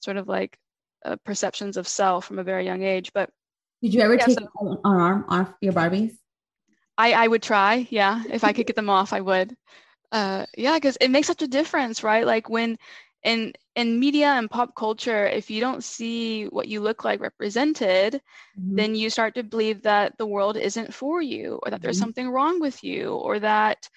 [0.00, 0.56] sort of like
[1.04, 3.10] uh, perceptions of self from a very young age.
[3.12, 3.30] But
[3.82, 6.16] did you ever yeah, take so, an arm off your Barbies?
[6.96, 8.22] I I would try, yeah.
[8.30, 9.54] If I could get them off, I would.
[10.12, 12.24] Uh, yeah, because it makes such a difference, right?
[12.24, 12.78] Like when
[13.24, 18.14] in in media and pop culture if you don't see what you look like represented
[18.14, 18.76] mm-hmm.
[18.76, 22.04] then you start to believe that the world isn't for you or that there's mm-hmm.
[22.04, 23.88] something wrong with you or that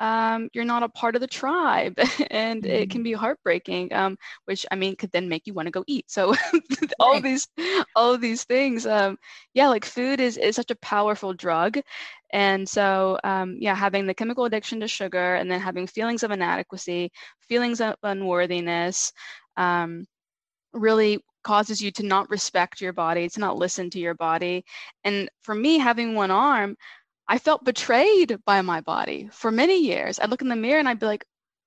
[0.00, 1.94] um, you're not a part of the tribe
[2.30, 2.72] and mm-hmm.
[2.72, 5.84] it can be heartbreaking um, which i mean could then make you want to go
[5.86, 6.34] eat so
[7.00, 7.22] all right.
[7.22, 7.46] these
[7.94, 9.16] all of these things um,
[9.54, 11.78] yeah like food is, is such a powerful drug
[12.32, 16.30] and so um, yeah having the chemical addiction to sugar and then having feelings of
[16.30, 19.12] inadequacy feelings of unworthiness
[19.56, 20.04] um,
[20.72, 24.62] really causes you to not respect your body to not listen to your body
[25.04, 26.76] and for me having one arm
[27.30, 30.18] I felt betrayed by my body for many years.
[30.18, 31.24] I'd look in the mirror and I'd be like,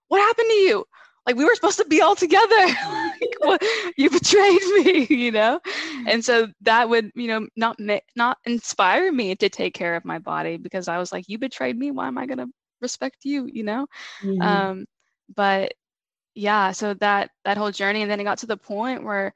[0.09, 0.85] what happened to you?
[1.25, 2.53] Like we were supposed to be all together.
[2.67, 3.63] like, what,
[3.95, 5.61] you betrayed me, you know?
[6.05, 7.79] And so that would, you know, not
[8.17, 11.77] not inspire me to take care of my body because I was like, you betrayed
[11.77, 11.91] me.
[11.91, 12.49] Why am I going to
[12.81, 13.87] respect you, you know?
[14.21, 14.41] Mm-hmm.
[14.41, 14.85] Um,
[15.33, 15.75] but
[16.35, 19.33] yeah, so that that whole journey and then it got to the point where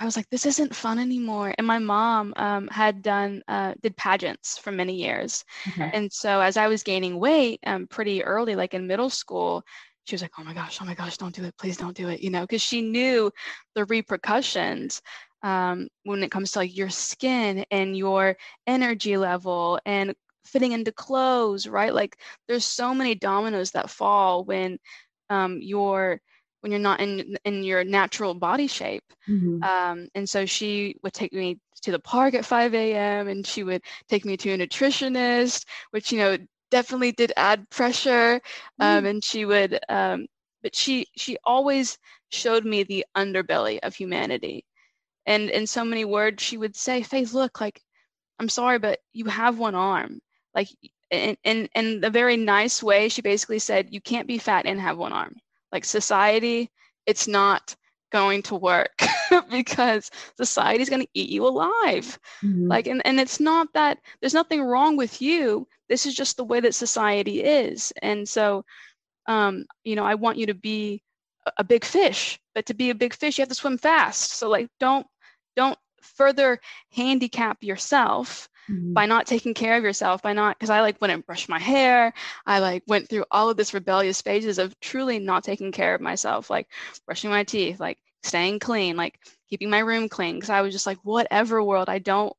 [0.00, 1.54] I was like, this isn't fun anymore.
[1.58, 5.90] And my mom um, had done uh, did pageants for many years, okay.
[5.92, 9.64] and so as I was gaining weight um, pretty early, like in middle school,
[10.04, 12.08] she was like, oh my gosh, oh my gosh, don't do it, please don't do
[12.08, 13.30] it, you know, because she knew
[13.74, 15.02] the repercussions
[15.42, 20.14] um, when it comes to like your skin and your energy level and
[20.46, 21.92] fitting into clothes, right?
[21.92, 22.16] Like
[22.48, 24.78] there's so many dominoes that fall when
[25.30, 26.20] um, you're
[26.60, 29.04] when you're not in in your natural body shape.
[29.28, 29.62] Mm-hmm.
[29.62, 33.28] Um, and so she would take me to the park at 5 a.m.
[33.28, 36.38] and she would take me to a nutritionist, which you know
[36.70, 38.40] definitely did add pressure.
[38.80, 39.10] Um, mm.
[39.10, 40.26] And she would, um,
[40.62, 41.98] but she she always
[42.30, 44.64] showed me the underbelly of humanity.
[45.26, 47.80] And in so many words, she would say, "Faith, look, like
[48.38, 50.20] I'm sorry, but you have one arm.
[50.54, 50.68] Like
[51.10, 54.80] in in in a very nice way, she basically said, you can't be fat and
[54.80, 55.36] have one arm."
[55.72, 56.70] Like society,
[57.06, 57.74] it's not
[58.10, 59.02] going to work
[59.50, 62.18] because society is going to eat you alive.
[62.42, 62.68] Mm-hmm.
[62.68, 65.66] Like, and, and it's not that there's nothing wrong with you.
[65.88, 67.92] This is just the way that society is.
[68.02, 68.64] And so,
[69.26, 71.02] um, you know, I want you to be
[71.46, 74.32] a, a big fish, but to be a big fish, you have to swim fast.
[74.32, 75.06] So like, don't,
[75.56, 76.60] don't further
[76.92, 78.92] handicap yourself mm-hmm.
[78.92, 81.58] by not taking care of yourself, by not, because I like went and brushed my
[81.58, 82.12] hair.
[82.46, 86.00] I like went through all of this rebellious phases of truly not taking care of
[86.00, 86.68] myself, like
[87.06, 90.36] brushing my teeth, like staying clean, like keeping my room clean.
[90.36, 92.34] Because I was just like, whatever world, I don't,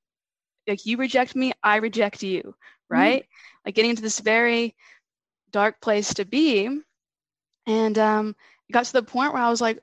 [0.68, 2.94] like you reject me, I reject you, mm-hmm.
[2.94, 3.24] right?
[3.24, 3.60] Mm-hmm.
[3.66, 4.76] Like getting into this very
[5.52, 6.70] dark place to be.
[7.66, 8.36] And um,
[8.68, 9.80] it got to the point where I was like,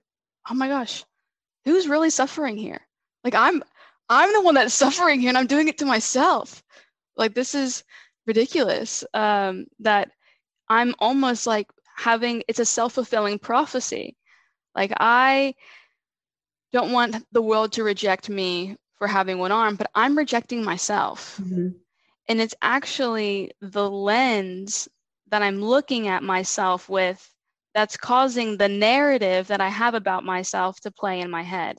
[0.49, 1.05] oh my gosh,
[1.65, 2.81] who's really suffering here?
[3.25, 3.63] Like I'm
[4.09, 6.63] I'm the one that's suffering here and I'm doing it to myself.
[7.17, 7.85] Like this is
[8.27, 9.05] ridiculous.
[9.15, 10.11] Um, that
[10.69, 14.17] I'm almost like having it's a self-fulfilling prophecy.
[14.75, 15.55] Like I
[16.73, 21.41] don't want the world to reject me for having one arm, but I'm rejecting myself.
[21.43, 21.69] Mm-hmm.
[22.29, 24.89] And it's actually the lens
[25.31, 27.31] that I'm looking at myself with
[27.75, 31.77] that's causing the narrative that I have about myself to play in my head.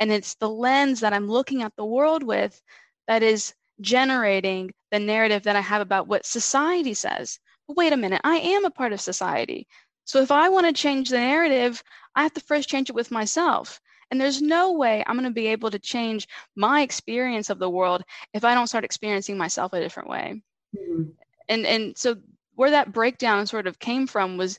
[0.00, 2.60] And it's the lens that I'm looking at the world with
[3.08, 7.38] that is generating the narrative that I have about what society says.
[7.66, 9.66] But wait a minute, I am a part of society.
[10.04, 11.82] So if I want to change the narrative,
[12.14, 13.80] I have to first change it with myself.
[14.10, 17.70] And there's no way I'm going to be able to change my experience of the
[17.70, 20.42] world if I don't start experiencing myself a different way.
[20.76, 21.10] Mm-hmm.
[21.48, 22.16] And and so
[22.54, 24.58] where that breakdown sort of came from was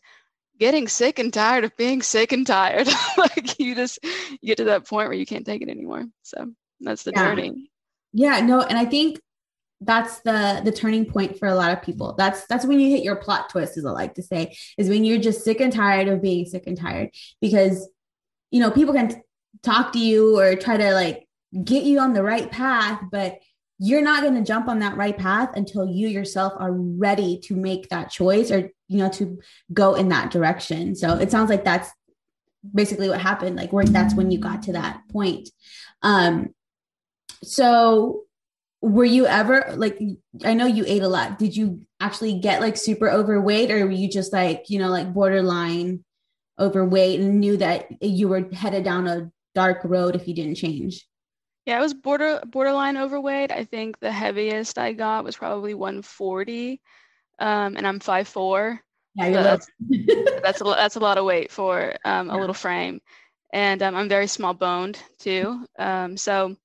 [0.60, 2.88] getting sick and tired of being sick and tired.
[3.18, 6.06] like you just you get to that point where you can't take it anymore.
[6.24, 7.30] So that's the yeah.
[7.30, 7.72] journey.
[8.14, 9.20] Yeah, no, and I think
[9.82, 12.16] that's the the turning point for a lot of people.
[12.18, 15.04] That's that's when you hit your plot twist, as I like to say, is when
[15.04, 17.10] you're just sick and tired of being sick and tired
[17.42, 17.88] because
[18.52, 19.18] you know people can t-
[19.64, 21.28] talk to you or try to like
[21.64, 23.40] get you on the right path, but
[23.80, 27.56] you're not going to jump on that right path until you yourself are ready to
[27.56, 29.40] make that choice or you know to
[29.72, 30.96] go in that direction.
[30.96, 31.90] So it sounds like that's
[32.74, 35.50] basically what happened like where that's when you got to that point.
[36.02, 36.54] Um
[37.44, 38.24] so
[38.82, 40.00] were you ever like
[40.44, 41.38] i know you ate a lot.
[41.38, 45.14] Did you actually get like super overweight or were you just like you know like
[45.14, 46.04] borderline
[46.60, 51.06] overweight and knew that you were headed down a dark road if you didn't change
[51.68, 53.52] yeah, I was border borderline overweight.
[53.52, 56.82] I think the heaviest I got was probably 140,
[57.40, 58.82] um, and I'm 5'4".
[59.16, 59.70] Yeah, so that's
[60.44, 62.40] that's a that's a lot of weight for um, a yeah.
[62.40, 63.02] little frame,
[63.54, 65.66] and um, I'm very small boned too.
[65.80, 66.56] Um, so,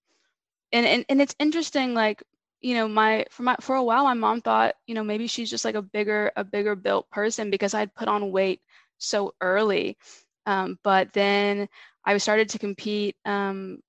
[0.73, 2.23] and, and and it's interesting, like
[2.61, 5.51] you know, my for my for a while, my mom thought you know maybe she's
[5.51, 8.61] just like a bigger a bigger built person because I'd put on weight
[8.99, 9.99] so early,
[10.47, 11.69] um, but then
[12.05, 13.81] I started to compete um,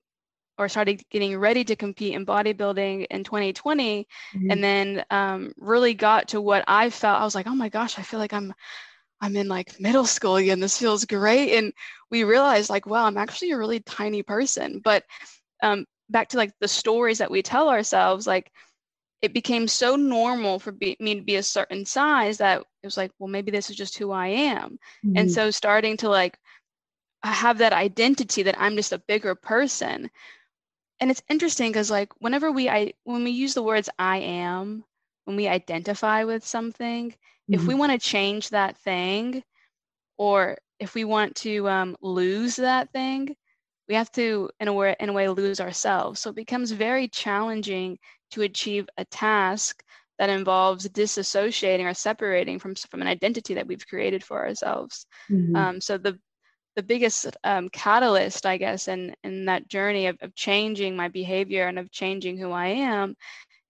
[0.58, 4.52] or started getting ready to compete in bodybuilding in 2020 mm-hmm.
[4.52, 7.98] and then um, really got to what i felt i was like oh my gosh
[7.98, 8.54] i feel like i'm
[9.22, 11.74] i'm in like middle school again this feels great and
[12.12, 15.04] we realized like wow i'm actually a really tiny person but
[15.62, 18.52] um, back to like the stories that we tell ourselves like
[19.22, 22.98] it became so normal for be, me to be a certain size that it was
[22.98, 25.18] like well maybe this is just who i am mm-hmm.
[25.18, 26.38] and so starting to like
[27.24, 30.10] have that identity that i'm just a bigger person
[31.04, 34.86] and it's interesting because like whenever we i when we use the words i am
[35.26, 37.54] when we identify with something mm-hmm.
[37.54, 37.80] if we mm-hmm.
[37.80, 39.44] want to change that thing
[40.18, 43.36] or if we want to um, lose that thing
[43.90, 47.10] we have to in a way in a way lose ourselves so it becomes very
[47.10, 48.00] challenging
[48.32, 49.84] to achieve a task
[50.20, 55.54] that involves disassociating or separating from from an identity that we've created for ourselves mm-hmm.
[55.54, 56.18] um, so the
[56.76, 61.68] the biggest um, catalyst, I guess, in in that journey of, of changing my behavior
[61.68, 63.16] and of changing who I am,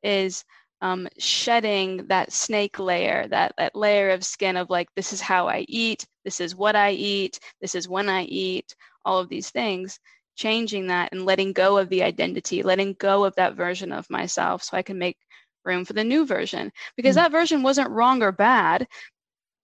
[0.03, 0.43] is
[0.81, 5.47] um, shedding that snake layer, that that layer of skin of like this is how
[5.47, 9.49] I eat, this is what I eat, this is when I eat, all of these
[9.49, 9.99] things.
[10.35, 14.63] Changing that and letting go of the identity, letting go of that version of myself,
[14.63, 15.17] so I can make
[15.63, 16.71] room for the new version.
[16.97, 17.25] Because mm-hmm.
[17.25, 18.87] that version wasn't wrong or bad,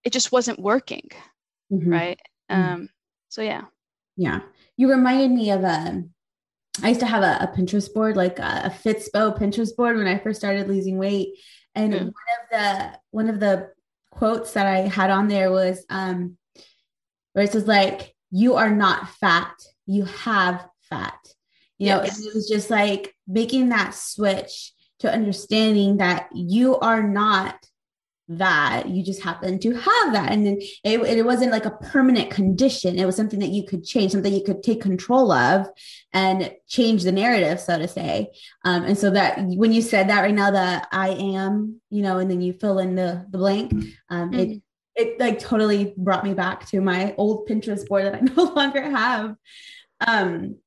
[0.04, 1.10] it just wasn't working,
[1.74, 1.92] mm-hmm.
[1.92, 2.20] right?
[2.52, 2.74] Mm-hmm.
[2.74, 2.90] Um,
[3.30, 3.66] so yeah.
[4.18, 4.42] Yeah.
[4.76, 6.10] You reminded me of a um,
[6.84, 10.08] I used to have a, a Pinterest board, like a, a Fitspo Pinterest board when
[10.08, 11.30] I first started losing weight.
[11.76, 12.00] And mm.
[12.00, 13.70] one of the one of the
[14.12, 16.38] quotes that I had on there was um
[17.34, 19.54] where it says like you are not fat,
[19.86, 21.20] you have fat.
[21.78, 22.20] You yes.
[22.20, 27.56] know, it was just like making that switch to understanding that you are not
[28.30, 28.88] that.
[28.88, 30.32] You just happen to have that.
[30.32, 32.98] And then it, it wasn't like a permanent condition.
[32.98, 35.68] It was something that you could change something you could take control of
[36.14, 38.32] and change the narrative so to say.
[38.64, 42.18] Um, and so that when you said that right now that i am you know
[42.18, 43.72] and then you fill in the the blank
[44.10, 44.40] um, mm-hmm.
[44.40, 44.62] it
[44.96, 48.82] it like totally brought me back to my old pinterest board that i no longer
[48.82, 49.36] have.
[50.06, 50.58] Um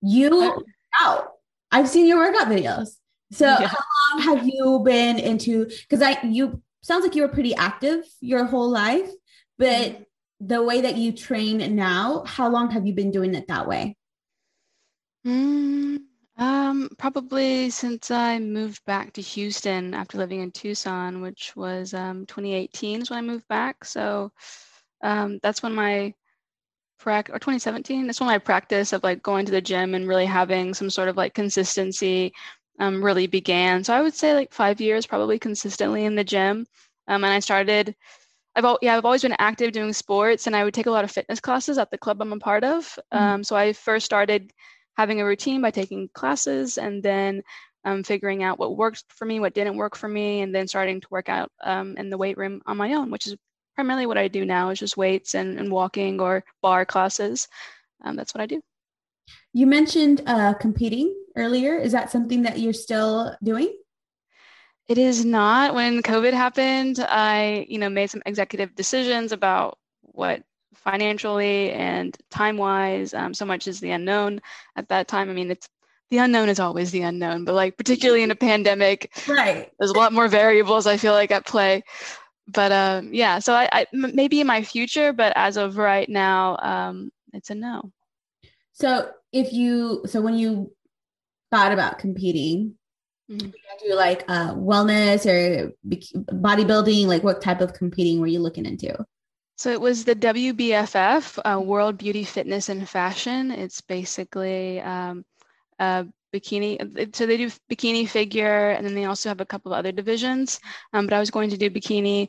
[0.00, 0.64] you
[1.00, 1.32] out
[1.70, 2.90] i've seen your workout videos.
[3.32, 3.66] So yeah.
[3.66, 3.78] how
[4.12, 8.44] long have you been into because I you sounds like you were pretty active your
[8.44, 9.10] whole life,
[9.58, 10.02] but mm-hmm.
[10.40, 13.96] the way that you train now, how long have you been doing it that way?
[15.26, 15.98] Mm,
[16.36, 22.26] um, probably since I moved back to Houston after living in Tucson, which was um,
[22.26, 23.84] 2018 is when I moved back.
[23.84, 24.32] So
[25.02, 26.14] um, that's when my
[26.98, 30.26] prac or 2017 that's when my practice of like going to the gym and really
[30.26, 32.32] having some sort of like consistency
[32.78, 33.84] um, really began.
[33.84, 36.66] So I would say like five years probably consistently in the gym.
[37.06, 37.94] Um, and I started,
[38.54, 41.10] I've yeah, I've always been active doing sports, and I would take a lot of
[41.10, 42.84] fitness classes at the club I'm a part of.
[43.12, 43.16] Mm-hmm.
[43.16, 44.52] Um, so I first started
[44.96, 47.42] having a routine by taking classes, and then
[47.84, 51.00] um, figuring out what worked for me, what didn't work for me, and then starting
[51.00, 53.36] to work out um, in the weight room on my own, which is
[53.74, 57.48] primarily what I do now is just weights and, and walking or bar classes.
[58.04, 58.60] Um, that's what I do.
[59.58, 61.74] You mentioned uh, competing earlier.
[61.74, 63.76] Is that something that you're still doing?
[64.86, 65.74] It is not.
[65.74, 70.44] When COVID happened, I, you know, made some executive decisions about what
[70.76, 73.12] financially and time-wise.
[73.12, 74.42] Um, so much is the unknown
[74.76, 75.28] at that time.
[75.28, 75.68] I mean, it's
[76.10, 79.72] the unknown is always the unknown, but like particularly in a pandemic, right?
[79.80, 81.82] There's a lot more variables I feel like at play.
[82.46, 86.58] But um, yeah, so I, I maybe in my future, but as of right now,
[86.62, 87.90] um, it's a no.
[88.70, 90.72] So if you, so when you
[91.50, 92.74] thought about competing,
[93.30, 93.50] mm-hmm.
[93.86, 97.06] do like uh, wellness or bodybuilding?
[97.06, 98.96] Like what type of competing were you looking into?
[99.56, 103.50] So it was the WBFF, uh, World Beauty Fitness and Fashion.
[103.50, 105.24] It's basically um,
[105.80, 107.14] a bikini.
[107.14, 110.60] So they do bikini figure, and then they also have a couple of other divisions.
[110.92, 112.28] Um, but I was going to do bikini.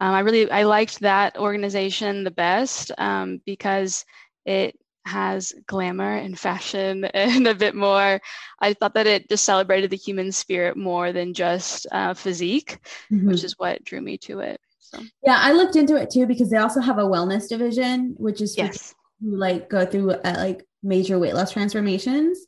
[0.00, 4.04] Um, I really I liked that organization the best um, because
[4.46, 4.78] it
[5.08, 8.20] has glamour and fashion and a bit more.
[8.60, 12.78] I thought that it just celebrated the human spirit more than just uh, physique,
[13.10, 13.28] mm-hmm.
[13.28, 14.60] which is what drew me to it.
[14.78, 15.00] So.
[15.24, 18.56] Yeah, I looked into it too because they also have a wellness division, which is
[18.56, 18.94] yes.
[19.20, 22.38] who like go through uh, like major weight loss transformations,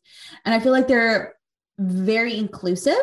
[0.44, 1.34] and I feel like they're
[1.78, 2.94] very inclusive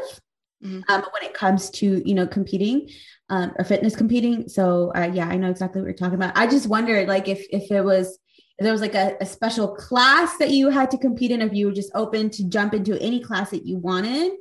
[0.64, 0.82] mm-hmm.
[0.90, 2.90] um, when it comes to you know competing
[3.30, 4.50] um, or fitness competing.
[4.50, 6.38] So uh, yeah, I know exactly what you're talking about.
[6.38, 8.18] I just wondered like if if it was
[8.60, 11.68] there was like a, a, special class that you had to compete in, if you
[11.68, 14.34] were just open to jump into any class that you wanted.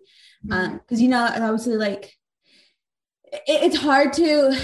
[0.43, 0.93] Because, mm-hmm.
[0.93, 2.15] um, you know, obviously, like,
[3.25, 4.59] it, it's hard to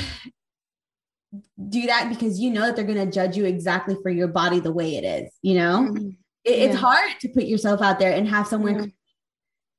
[1.69, 4.61] do that because you know that they're going to judge you exactly for your body
[4.61, 5.89] the way it is, you know?
[5.91, 6.09] Mm-hmm.
[6.45, 6.65] It, yeah.
[6.65, 8.89] It's hard to put yourself out there and have someone mm-hmm.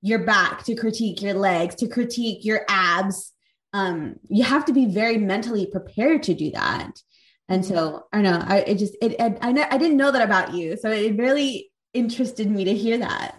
[0.01, 3.31] your back to critique your legs, to critique your abs.
[3.73, 6.91] Um, you have to be very mentally prepared to do that.
[7.49, 10.11] And so I don't know I it just it, it I know I didn't know
[10.11, 13.35] that about you, so it really interested me to hear that.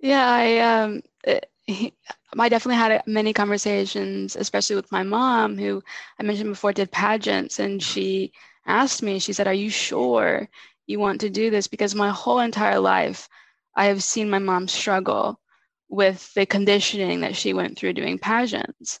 [0.00, 1.92] Yeah, I um, it, he,
[2.38, 5.82] I definitely had many conversations, especially with my mom, who
[6.18, 8.32] I mentioned before did pageants, and she
[8.66, 9.18] asked me.
[9.18, 10.48] She said, "Are you sure
[10.86, 13.28] you want to do this?" Because my whole entire life,
[13.76, 15.40] I have seen my mom struggle
[15.88, 19.00] with the conditioning that she went through doing pageants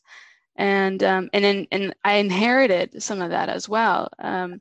[0.60, 4.10] and um, and in, and I inherited some of that as well.
[4.18, 4.60] Um,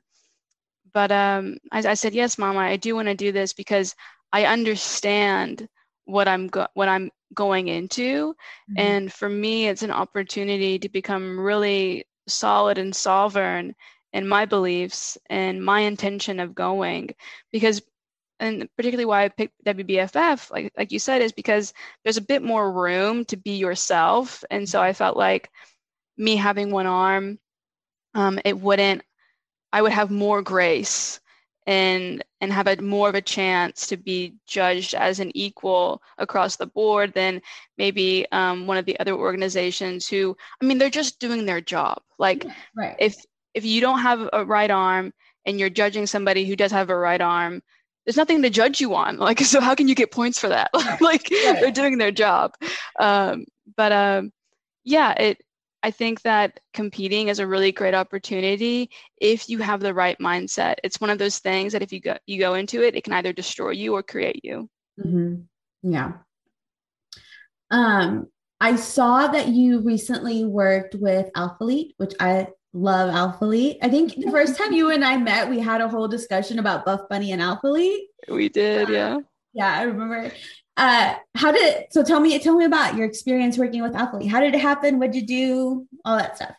[0.93, 3.93] but um, I, I, said, yes, Mama, I do want to do this because
[4.31, 5.67] I understand
[6.05, 8.79] what I'm go- what I'm going into, mm-hmm.
[8.79, 13.75] and for me, it's an opportunity to become really solid and sovereign
[14.13, 17.09] in my beliefs and my intention of going
[17.51, 17.81] because
[18.39, 21.73] and particularly why I picked WBFF, like like you said, is because
[22.03, 25.49] there's a bit more room to be yourself, and so I felt like
[26.19, 27.39] me having one arm,
[28.13, 29.01] um, it wouldn't,
[29.73, 31.19] I would have more grace
[31.69, 36.55] and and have a more of a chance to be judged as an equal across
[36.55, 37.39] the board than
[37.77, 42.01] maybe um, one of the other organizations who i mean they're just doing their job
[42.17, 42.43] like
[42.75, 42.95] right.
[42.99, 43.15] if
[43.53, 45.13] if you don't have a right arm
[45.45, 47.61] and you're judging somebody who does have a right arm
[48.03, 50.71] there's nothing to judge you on like so how can you get points for that
[50.75, 51.01] right.
[51.01, 51.57] like right.
[51.59, 52.53] they're doing their job
[52.99, 53.45] um,
[53.77, 54.31] but um,
[54.83, 55.37] yeah it
[55.81, 60.75] I think that competing is a really great opportunity if you have the right mindset.
[60.83, 63.13] It's one of those things that if you go you go into it, it can
[63.13, 64.69] either destroy you or create you.
[64.99, 65.91] Mm-hmm.
[65.91, 66.13] Yeah.
[67.71, 68.27] Um,
[68.59, 73.77] I saw that you recently worked with Alphalete, which I love Alphalete.
[73.81, 76.85] I think the first time you and I met, we had a whole discussion about
[76.85, 78.01] Buff Bunny and Alphalete.
[78.27, 79.19] We did, yeah.
[79.53, 80.31] Yeah, I remember
[80.79, 84.29] uh, how did it, so tell me tell me about your experience working with Alphalete.
[84.29, 84.97] How did it happen?
[84.97, 85.87] What'd you do?
[86.05, 86.55] All that stuff.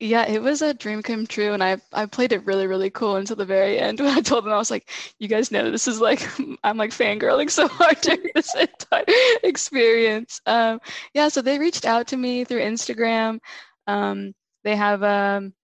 [0.00, 3.16] Yeah, it was a dream come true, and I I played it really really cool
[3.16, 4.00] until the very end.
[4.00, 6.28] When I told them, I was like, "You guys know this is like
[6.62, 9.04] I'm like fangirling so hard during this entire
[9.42, 10.80] experience." Um,
[11.14, 13.38] yeah, so they reached out to me through Instagram.
[13.86, 15.54] Um, they have um,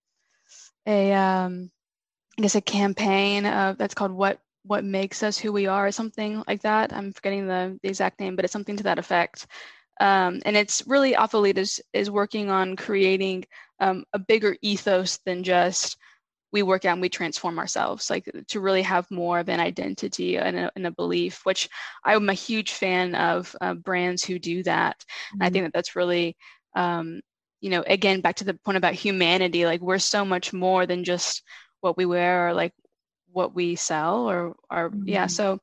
[0.87, 1.69] a um,
[2.39, 5.91] I guess a campaign uh, that's called "What What Makes Us Who We Are" or
[5.91, 6.93] something like that.
[6.93, 9.47] I'm forgetting the, the exact name, but it's something to that effect.
[9.99, 13.45] Um, and it's really Alphalete is is working on creating
[13.79, 15.97] um, a bigger ethos than just
[16.51, 20.37] we work out and we transform ourselves like to really have more of an identity
[20.37, 21.67] and a, and a belief which
[22.05, 24.97] i'm a huge fan of uh, brands who do that
[25.33, 25.43] mm-hmm.
[25.43, 26.37] i think that that's really
[26.73, 27.19] um,
[27.59, 31.03] you know again back to the point about humanity like we're so much more than
[31.03, 31.43] just
[31.81, 32.71] what we wear or like
[33.35, 35.07] what we sell or or mm-hmm.
[35.07, 35.59] yeah so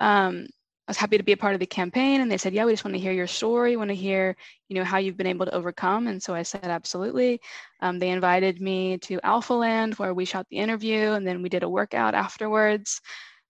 [0.00, 0.46] um
[0.88, 2.72] I was happy to be a part of the campaign and they said, yeah, we
[2.72, 4.34] just want to hear your story, want to hear,
[4.70, 6.06] you know, how you've been able to overcome.
[6.06, 7.42] And so I said, absolutely.
[7.82, 11.62] Um, they invited me to Alphaland where we shot the interview and then we did
[11.62, 13.02] a workout afterwards.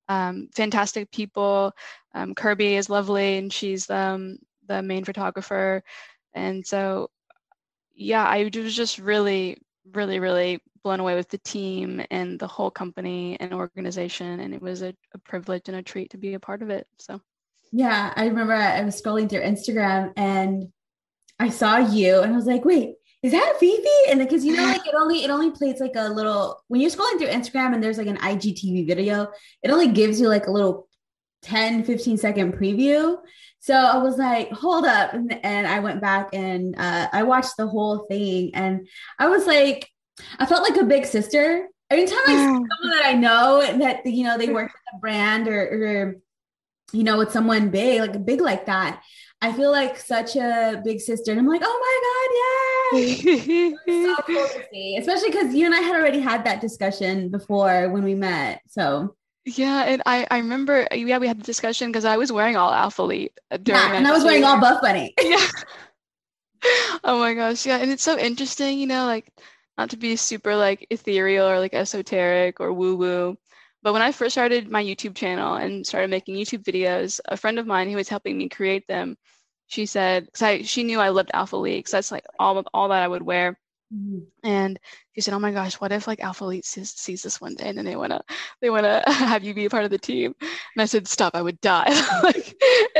[0.09, 1.71] Um, fantastic people.
[2.13, 5.85] Um, Kirby is lovely and she's um, the main photographer.
[6.35, 7.09] And so,
[7.95, 12.70] yeah, I was just really, really, really blown away with the team and the whole
[12.70, 14.41] company and organization.
[14.41, 16.87] And it was a, a privilege and a treat to be a part of it.
[16.99, 17.20] So,
[17.72, 20.68] yeah, I remember I was scrolling through Instagram and
[21.39, 24.11] I saw you and I was like, wait, is that Fifi?
[24.11, 26.91] And because you know, like it only it only plays like a little when you're
[26.91, 29.29] scrolling through Instagram and there's like an IGTV video,
[29.62, 30.89] it only gives you like a little
[31.43, 33.16] 10, 15 second preview.
[33.61, 35.12] So I was like, hold up.
[35.12, 38.87] And, and I went back and uh, I watched the whole thing and
[39.18, 39.89] I was like,
[40.39, 41.69] I felt like a big sister.
[41.91, 45.49] Anytime I see someone that I know that, you know, they work at a brand
[45.49, 46.16] or, or,
[46.93, 49.03] you know, with someone big, like big like that,
[49.41, 51.31] I feel like such a big sister.
[51.31, 53.77] And I'm like, oh my God, yeah,
[54.16, 57.89] so cool to see, especially because you and I had already had that discussion before
[57.91, 58.62] when we met.
[58.66, 59.14] So
[59.45, 62.73] yeah, and I I remember yeah we had the discussion because I was wearing all
[62.73, 63.31] Alphalete
[63.62, 65.14] during yeah, and I was wearing all Buff Bunny.
[65.23, 65.47] yeah.
[67.05, 69.33] oh my gosh, yeah, and it's so interesting, you know, like
[69.79, 73.39] not to be super like ethereal or like esoteric or woo woo.
[73.83, 77.59] But when I first started my YouTube channel and started making YouTube videos, a friend
[77.61, 79.16] of mine who was helping me create them,
[79.68, 83.03] she said, because I she knew I loved Alphalete, because that's like all all that
[83.03, 83.57] I would wear.
[83.95, 84.18] Mm-hmm.
[84.43, 84.79] And
[85.14, 87.79] she said, "Oh my gosh, what if like Alphalete sees, sees this one day and
[87.79, 88.22] then they wanna
[88.61, 91.35] they wanna have you be a part of the team?" And I said, "Stop!
[91.35, 91.89] I would die."
[92.22, 92.38] like,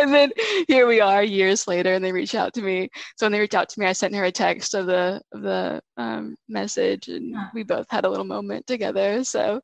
[0.01, 0.33] and then
[0.69, 2.89] here we are years later, and they reach out to me.
[3.17, 5.43] So when they reached out to me, I sent her a text of the of
[5.43, 9.25] the um, message, and we both had a little moment together.
[9.25, 9.61] So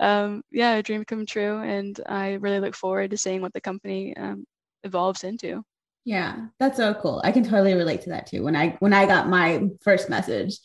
[0.00, 3.60] um, yeah, a dream come true, and I really look forward to seeing what the
[3.60, 4.44] company um,
[4.84, 5.62] evolves into.
[6.04, 7.20] Yeah, that's so cool.
[7.24, 8.42] I can totally relate to that too.
[8.42, 10.58] When I when I got my first message,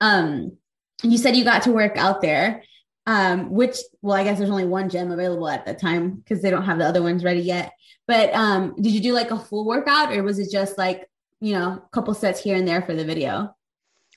[0.00, 0.56] um,
[1.02, 2.64] you said you got to work out there,
[3.06, 6.50] um, which well, I guess there's only one gym available at the time because they
[6.50, 7.72] don't have the other ones ready yet.
[8.10, 11.08] But um, did you do like a full workout or was it just like
[11.40, 13.54] you know a couple sets here and there for the video?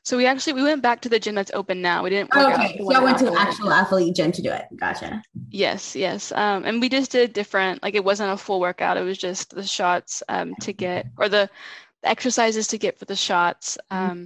[0.01, 2.01] So we actually we went back to the gym that's open now.
[2.01, 2.31] We didn't.
[2.33, 4.65] Oh, okay, so I went to an actual Alphalete gym to do it.
[4.77, 5.21] Gotcha.
[5.51, 6.31] Yes, yes.
[6.31, 7.83] Um, and we just did different.
[7.83, 8.97] Like it wasn't a full workout.
[8.97, 11.47] It was just the shots um to get or the,
[12.01, 13.77] the exercises to get for the shots.
[13.91, 14.03] Mm-hmm.
[14.03, 14.25] Um, mm-hmm.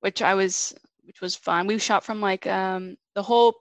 [0.00, 1.66] which I was which was fun.
[1.66, 3.56] We shot from like um the whole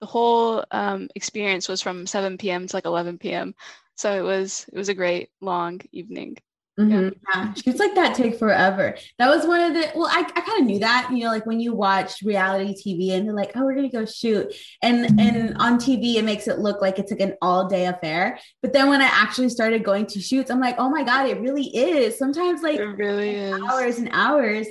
[0.00, 2.68] the whole um experience was from 7 p.m.
[2.68, 3.56] to like 11 p.m.
[3.96, 6.36] So it was it was a great long evening.
[6.78, 7.10] Mm-hmm.
[7.32, 7.54] Yeah.
[7.54, 8.96] Shoots like that take forever.
[9.18, 11.46] That was one of the well, I, I kind of knew that, you know, like
[11.46, 14.52] when you watch reality TV and they're like, oh, we're gonna go shoot.
[14.82, 18.40] And and on TV it makes it look like it's like an all-day affair.
[18.60, 21.40] But then when I actually started going to shoots, I'm like, oh my god, it
[21.40, 22.18] really is.
[22.18, 24.66] Sometimes like it really is hours and hours.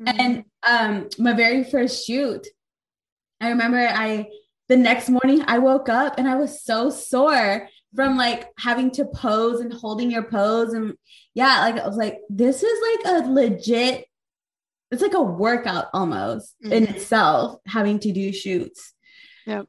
[0.00, 0.20] Mm-hmm.
[0.20, 2.46] And um my very first shoot,
[3.40, 4.28] I remember I
[4.68, 9.04] the next morning I woke up and I was so sore from like having to
[9.04, 10.94] pose and holding your pose and
[11.34, 14.04] yeah like i was like this is like a legit
[14.90, 16.72] it's like a workout almost mm-hmm.
[16.72, 18.94] in itself having to do shoots.
[19.46, 19.62] Yeah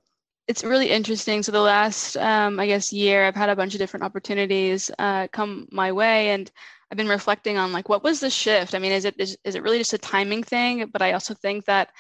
[0.50, 1.44] it's really interesting.
[1.44, 5.28] So the last um, i guess year i've had a bunch of different opportunities uh,
[5.32, 6.52] come my way and
[6.92, 8.74] i've been reflecting on like what was the shift?
[8.76, 10.90] I mean is it is, is it really just a timing thing?
[10.92, 11.92] But i also think that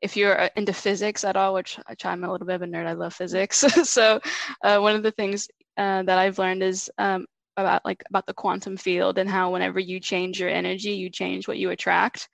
[0.00, 2.86] if you're uh, into physics at all, which I'm a little bit of a nerd,
[2.86, 3.58] I love physics.
[3.84, 4.20] so
[4.62, 5.48] uh, one of the things
[5.78, 7.26] uh, that I've learned is um,
[7.56, 11.48] about like about the quantum field and how whenever you change your energy, you change
[11.48, 12.28] what you attract.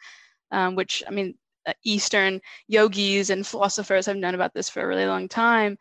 [0.51, 1.35] Um, which I mean,
[1.67, 5.79] uh, Eastern yogis and philosophers have known about this for a really long time.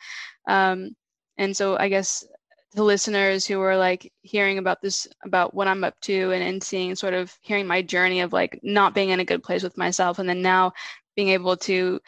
[0.48, 0.96] Um,
[1.38, 2.26] and so I guess
[2.74, 6.64] the listeners who are like hearing about this about what i'm up to and, and
[6.64, 9.78] seeing sort of hearing my journey of like not being in a good place with
[9.78, 10.74] myself and then now
[11.16, 12.00] being able to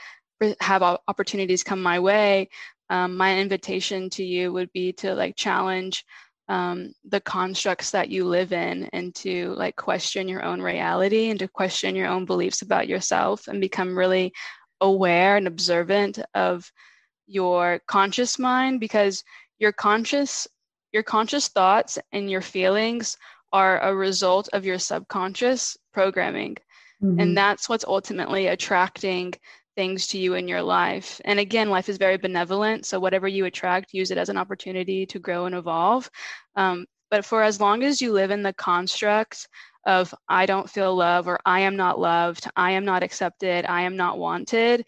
[0.59, 2.49] have opportunities come my way
[2.89, 6.05] um, my invitation to you would be to like challenge
[6.47, 11.39] um, the constructs that you live in and to like question your own reality and
[11.39, 14.31] to question your own beliefs about yourself and become really
[14.81, 16.71] aware and observant of
[17.25, 19.23] your conscious mind because
[19.57, 20.47] your conscious
[20.91, 23.17] your conscious thoughts and your feelings
[23.51, 26.55] are a result of your subconscious programming
[27.01, 27.19] mm-hmm.
[27.19, 29.33] and that's what's ultimately attracting
[29.75, 31.19] things to you in your life.
[31.25, 32.85] And again, life is very benevolent.
[32.85, 36.09] So whatever you attract, use it as an opportunity to grow and evolve.
[36.55, 39.47] Um, but for as long as you live in the construct
[39.85, 43.81] of I don't feel love or I am not loved, I am not accepted, I
[43.81, 44.85] am not wanted,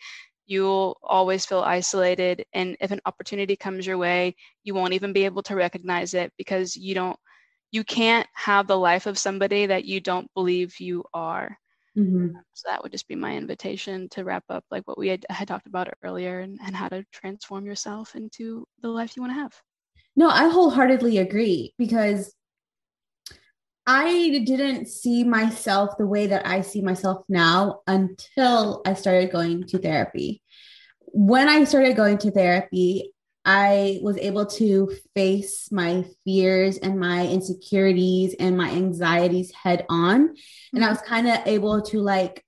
[0.48, 2.46] you'll always feel isolated.
[2.54, 6.32] And if an opportunity comes your way, you won't even be able to recognize it
[6.38, 7.20] because you don't,
[7.72, 11.58] you can't have the life of somebody that you don't believe you are.
[11.98, 12.28] Mm-hmm.
[12.54, 15.48] So that would just be my invitation to wrap up like what we had, had
[15.48, 19.42] talked about earlier and, and how to transform yourself into the life you want to
[19.42, 19.60] have.
[20.16, 22.34] No, I wholeheartedly agree because
[23.86, 29.64] I didn't see myself the way that I see myself now until I started going
[29.68, 30.42] to therapy.
[31.00, 33.14] When I started going to therapy,
[33.48, 40.36] I was able to face my fears and my insecurities and my anxieties head on.
[40.74, 41.08] And I was mm-hmm.
[41.08, 42.44] kind of able to like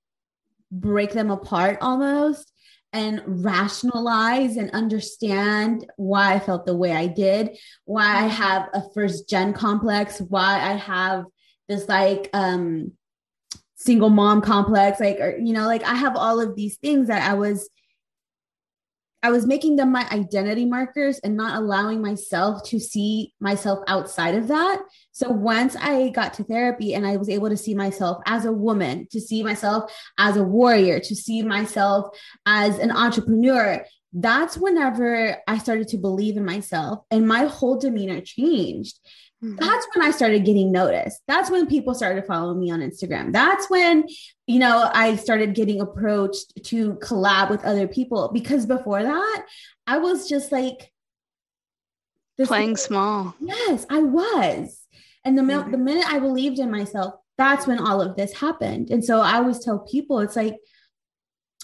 [0.69, 2.51] break them apart almost
[2.91, 8.43] and rationalize and understand why I felt the way I did, why I mm-hmm.
[8.43, 11.23] have a first gen complex, why I have
[11.69, 12.91] this like um
[13.75, 17.29] single mom complex like or you know like I have all of these things that
[17.29, 17.69] I was
[19.21, 24.35] I was making them my identity markers and not allowing myself to see myself outside
[24.35, 24.81] of that.
[25.11, 28.53] So once I got to therapy and I was able to see myself as a
[28.53, 35.37] woman, to see myself as a warrior, to see myself as an entrepreneur, that's whenever
[35.47, 38.99] I started to believe in myself and my whole demeanor changed.
[39.43, 39.55] Mm-hmm.
[39.55, 41.21] That's when I started getting noticed.
[41.27, 43.31] That's when people started following me on Instagram.
[43.31, 44.05] That's when,
[44.47, 49.45] you know, I started getting approached to collab with other people because before that,
[49.87, 50.91] I was just like
[52.43, 53.33] playing small.
[53.39, 54.81] Yes, I was.
[55.23, 55.71] And the, mm-hmm.
[55.71, 58.89] the minute I believed in myself, that's when all of this happened.
[58.89, 60.57] And so I always tell people, it's like,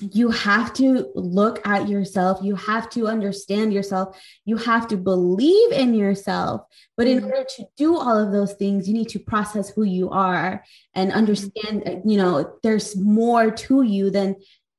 [0.02, 2.40] you have to look at yourself.
[2.42, 4.20] You have to understand yourself.
[4.44, 6.62] You have to believe in yourself.
[6.98, 7.28] But in mm-hmm.
[7.28, 11.10] order to do all of those things, you need to process who you are and
[11.10, 11.18] mm-hmm.
[11.18, 14.36] understand, you know, there's more to you than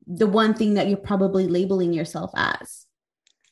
[0.06, 2.86] the one thing that you're probably labeling yourself as.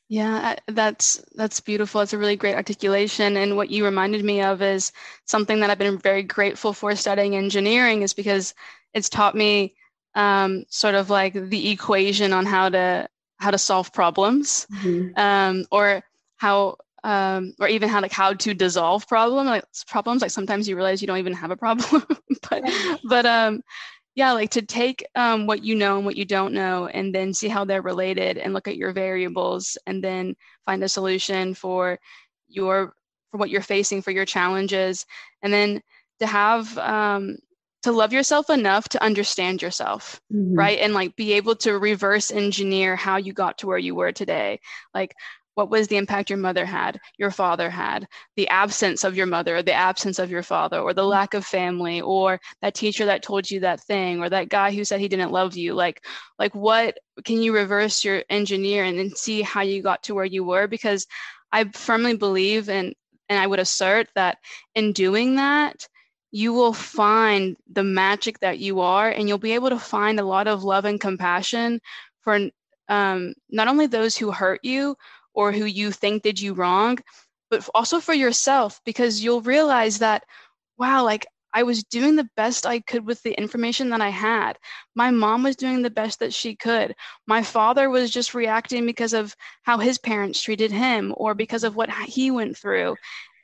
[0.09, 2.03] Yeah, that's that's beautiful.
[2.03, 3.39] It's a really great articulation.
[3.39, 4.93] And what you reminded me of is
[5.25, 8.55] something that I've been very grateful for studying engineering is because
[8.93, 9.75] it's taught me
[10.15, 13.09] um, sort of like the equation on how to
[13.39, 15.19] how to solve problems mm-hmm.
[15.19, 16.03] um, or
[16.37, 20.23] how um, or even how like how to dissolve problem like problems.
[20.23, 22.05] Like sometimes you realize you don't even have a problem
[22.51, 22.62] but
[23.05, 23.62] but um
[24.15, 27.35] yeah like to take um, what you know and what you don't know and then
[27.35, 31.99] see how they're related and look at your variables and then find a solution for
[32.49, 32.95] your
[33.35, 35.07] for what you're facing for your challenges.
[35.43, 35.83] And then
[36.21, 37.37] to have um,
[37.85, 40.55] to love yourself enough to understand yourself mm-hmm.
[40.55, 44.11] right and like be able to reverse engineer how you got to where you were
[44.11, 44.59] today
[44.95, 45.14] like
[45.55, 49.62] what was the impact your mother had your father had the absence of your mother
[49.62, 51.11] the absence of your father or the mm-hmm.
[51.11, 54.82] lack of family or that teacher that told you that thing or that guy who
[54.82, 56.03] said he didn't love you like
[56.39, 60.24] like what can you reverse your engineer and then see how you got to where
[60.24, 61.07] you were because
[61.53, 62.95] i firmly believe and
[63.28, 64.39] and i would assert that
[64.74, 65.87] in doing that
[66.35, 70.24] you will find the magic that you are, and you'll be able to find a
[70.24, 71.80] lot of love and compassion
[72.22, 72.51] for
[72.89, 74.97] um, not only those who hurt you
[75.32, 76.99] or who you think did you wrong,
[77.51, 80.24] but also for yourself, because you'll realize that,
[80.76, 84.59] wow, like I was doing the best I could with the information that I had.
[84.97, 86.97] My mom was doing the best that she could.
[87.28, 91.76] My father was just reacting because of how his parents treated him or because of
[91.76, 92.97] what he went through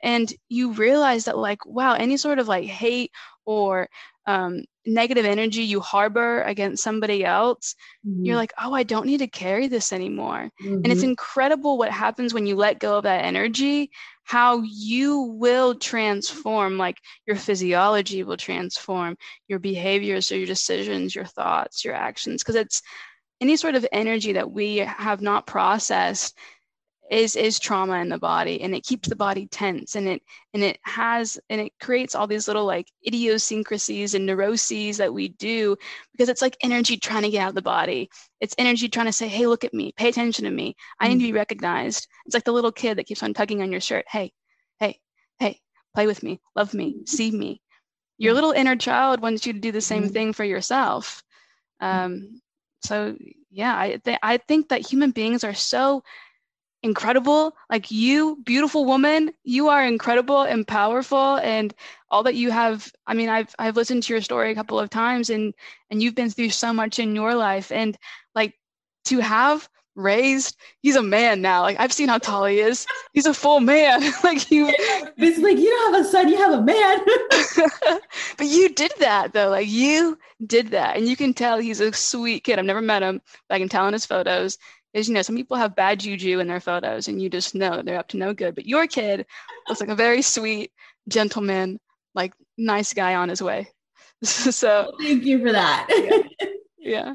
[0.03, 3.11] and you realize that like wow any sort of like hate
[3.45, 3.87] or
[4.27, 7.75] um, negative energy you harbor against somebody else
[8.05, 8.25] mm-hmm.
[8.25, 10.75] you're like oh i don't need to carry this anymore mm-hmm.
[10.75, 11.11] and it's mm-hmm.
[11.11, 13.91] incredible what happens when you let go of that energy
[14.23, 16.97] how you will transform like
[17.27, 19.15] your physiology will transform
[19.47, 22.81] your behaviors or your decisions your thoughts your actions because it's
[23.39, 26.37] any sort of energy that we have not processed
[27.11, 30.63] is is trauma in the body and it keeps the body tense and it and
[30.63, 35.75] it has and it creates all these little like idiosyncrasies and neuroses that we do
[36.13, 38.09] because it's like energy trying to get out of the body.
[38.39, 39.93] It's energy trying to say hey look at me.
[39.97, 40.77] Pay attention to me.
[41.01, 42.07] I need to be recognized.
[42.25, 44.05] It's like the little kid that keeps on tugging on your shirt.
[44.07, 44.31] Hey
[44.79, 44.97] hey
[45.37, 45.59] hey
[45.93, 46.39] play with me.
[46.55, 47.01] Love me.
[47.05, 47.61] See me.
[48.19, 50.13] Your little inner child wants you to do the same mm-hmm.
[50.13, 51.23] thing for yourself.
[51.81, 52.41] Um,
[52.83, 53.17] so
[53.49, 56.03] yeah I, th- I think that human beings are so
[56.83, 57.55] incredible.
[57.69, 61.73] Like you beautiful woman you are incredible and powerful and
[62.09, 62.91] all that you have.
[63.07, 65.53] I mean i've i've listened to your story a couple of times and
[65.89, 67.71] and you've been through so much in your life.
[67.71, 67.97] And
[68.35, 68.55] like
[69.05, 71.61] to have raised he's a man now.
[71.61, 72.87] Like i've seen how tall he is.
[73.13, 74.01] He's a full man.
[74.23, 74.73] Like you
[75.17, 76.99] it's like you don't have a son you have a man.
[78.37, 79.49] But you did that though.
[79.49, 80.97] Like you did that.
[80.97, 82.57] And you can tell he's a sweet kid.
[82.57, 84.57] I've never met him but i can tell in his photos
[84.93, 87.81] is you know some people have bad juju in their photos and you just know
[87.81, 89.25] they're up to no good but your kid
[89.67, 90.71] looks like a very sweet
[91.07, 91.79] gentleman
[92.13, 93.67] like nice guy on his way.
[94.23, 95.87] So thank you for that.
[95.89, 96.45] Yeah,
[96.77, 97.13] yeah.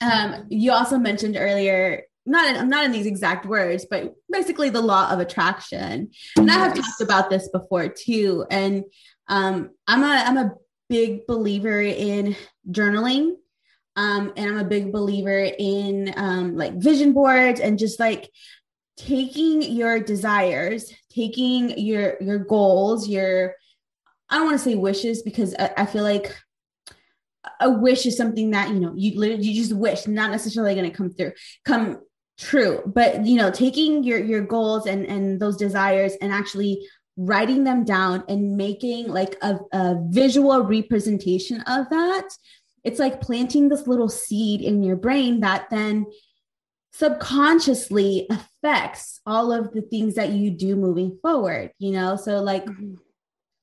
[0.00, 4.80] Um, you also mentioned earlier not in, not in these exact words but basically the
[4.80, 6.10] law of attraction.
[6.36, 8.46] And i have talked about this before too.
[8.52, 8.84] And
[9.26, 10.52] um, i'm a i'm a
[10.88, 12.36] big believer in
[12.70, 13.32] journaling
[13.96, 18.30] um, and I'm a big believer in um, like vision boards and just like
[18.96, 23.54] taking your desires, taking your your goals, your
[24.30, 26.34] I don't want to say wishes because I, I feel like
[27.60, 30.90] a wish is something that you know you literally you just wish, not necessarily going
[30.90, 31.32] to come through,
[31.66, 31.98] come
[32.38, 32.82] true.
[32.86, 36.86] But you know, taking your your goals and and those desires and actually
[37.18, 42.26] writing them down and making like a, a visual representation of that
[42.84, 46.06] it's like planting this little seed in your brain that then
[46.92, 52.16] subconsciously affects all of the things that you do moving forward you know?
[52.16, 52.94] So like mm-hmm.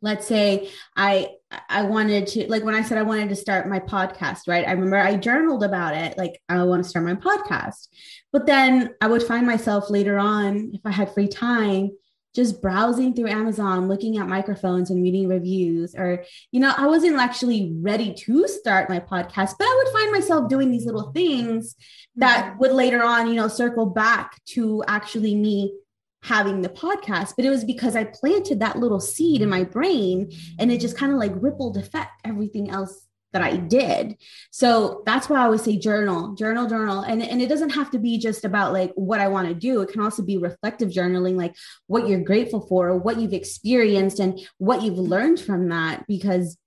[0.02, 1.30] let's say i
[1.68, 4.68] i wanted to like when i said i wanted to start my podcast right?
[4.68, 7.88] I remember i journaled about it like i want to start my podcast.
[8.32, 11.92] But then i would find myself later on if i had free time
[12.36, 15.96] just browsing through Amazon, looking at microphones and reading reviews.
[15.96, 20.12] Or, you know, I wasn't actually ready to start my podcast, but I would find
[20.12, 21.76] myself doing these little things
[22.18, 22.60] that mm-hmm.
[22.60, 25.74] would later on, you know, circle back to actually me
[26.22, 27.34] having the podcast.
[27.36, 30.98] But it was because I planted that little seed in my brain and it just
[30.98, 34.18] kind of like rippled effect everything else that I did.
[34.52, 37.02] So that's why I always say journal, journal, journal.
[37.02, 39.82] And, and it doesn't have to be just about like what I want to do.
[39.82, 41.56] It can also be reflective journaling, like
[41.88, 46.08] what you're grateful for, what you've experienced, and what you've learned from that.
[46.08, 46.58] Because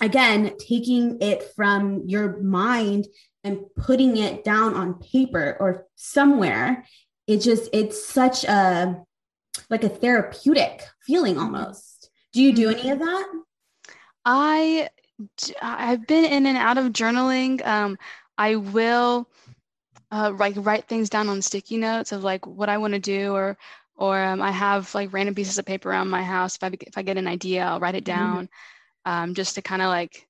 [0.00, 3.06] again, taking it from your mind
[3.44, 6.84] and putting it down on paper or somewhere,
[7.26, 9.04] it just, it's such a
[9.70, 12.10] like a therapeutic feeling almost.
[12.32, 12.80] Do you do mm-hmm.
[12.80, 13.42] any of that?
[14.24, 14.88] I
[15.60, 17.64] I've been in and out of journaling.
[17.66, 17.98] Um,
[18.38, 19.28] I will
[20.10, 23.32] uh, like write things down on sticky notes of like what I want to do,
[23.32, 23.56] or
[23.96, 26.56] or um, I have like random pieces of paper around my house.
[26.56, 28.18] If I if I get an idea, I'll write it mm-hmm.
[28.18, 28.44] down,
[29.06, 29.12] mm-hmm.
[29.12, 30.26] um, just to kind of like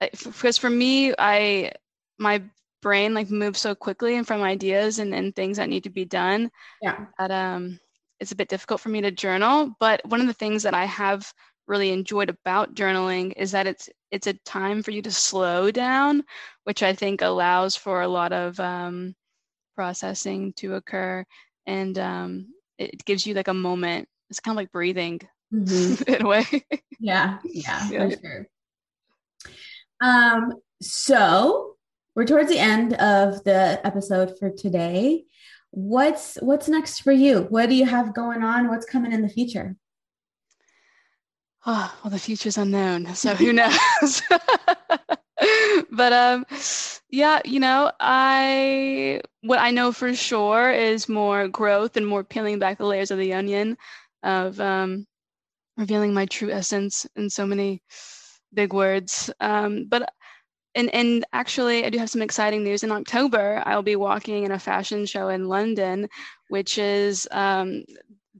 [0.00, 1.72] because for me, I
[2.18, 2.42] my
[2.82, 6.04] brain like moves so quickly and from ideas and, and things that need to be
[6.04, 6.50] done.
[6.82, 7.06] Yeah.
[7.18, 7.78] That um,
[8.20, 9.74] it's a bit difficult for me to journal.
[9.80, 11.32] But one of the things that I have
[11.66, 16.24] really enjoyed about journaling is that it's it's a time for you to slow down,
[16.64, 19.14] which I think allows for a lot of um,
[19.74, 21.24] processing to occur,
[21.66, 24.08] and um, it gives you like a moment.
[24.30, 25.20] It's kind of like breathing
[25.52, 26.02] mm-hmm.
[26.12, 26.44] in a way.
[27.00, 28.46] yeah, yeah, yeah, for sure.
[30.00, 31.76] Um, so
[32.14, 35.24] we're towards the end of the episode for today.
[35.70, 37.46] What's what's next for you?
[37.48, 38.68] What do you have going on?
[38.68, 39.76] What's coming in the future?
[41.66, 43.14] Oh, well, the future's unknown.
[43.14, 44.22] So who knows?
[45.90, 46.46] but um,
[47.10, 52.58] yeah, you know, I what I know for sure is more growth and more peeling
[52.58, 53.76] back the layers of the onion
[54.22, 55.06] of um,
[55.76, 57.82] revealing my true essence in so many
[58.54, 59.30] big words.
[59.40, 60.12] Um, but
[60.74, 62.82] and and actually, I do have some exciting news.
[62.82, 66.08] In October, I'll be walking in a fashion show in London,
[66.48, 67.84] which is um,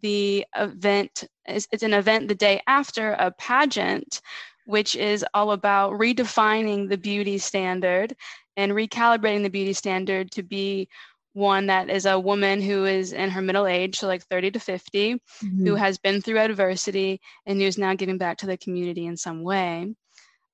[0.02, 4.20] the event is it's an event the day after a pageant
[4.64, 8.14] which is all about redefining the beauty standard
[8.56, 10.88] and recalibrating the beauty standard to be
[11.34, 14.60] one that is a woman who is in her middle age, so like 30 to
[14.60, 15.66] 50, mm-hmm.
[15.66, 19.16] who has been through adversity and who is now giving back to the community in
[19.16, 19.94] some way.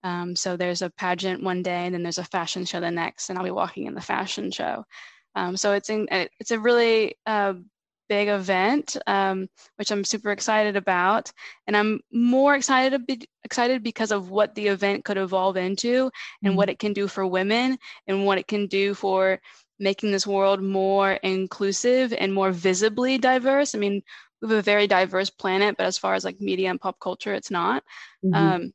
[0.05, 3.29] Um, so there's a pageant one day, and then there's a fashion show the next,
[3.29, 4.85] and I'll be walking in the fashion show.
[5.35, 7.55] Um, so it's in, it's a really uh,
[8.09, 11.33] big event, um, which I'm super excited about.
[11.67, 16.11] And I'm more excited be, excited because of what the event could evolve into
[16.43, 16.57] and mm-hmm.
[16.57, 19.41] what it can do for women and what it can do for
[19.79, 23.75] making this world more inclusive and more visibly diverse.
[23.75, 24.03] I mean,
[24.43, 27.35] we have a very diverse planet, but as far as like media and pop culture,
[27.35, 27.83] it's not.
[28.25, 28.35] Mm-hmm.
[28.35, 28.73] Um,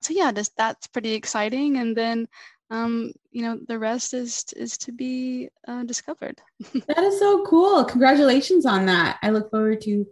[0.00, 1.76] so yeah, just, that's pretty exciting.
[1.76, 2.28] And then
[2.70, 6.40] um, you know, the rest is is to be uh, discovered.
[6.86, 7.84] that is so cool!
[7.84, 9.18] Congratulations on that.
[9.22, 10.06] I look forward to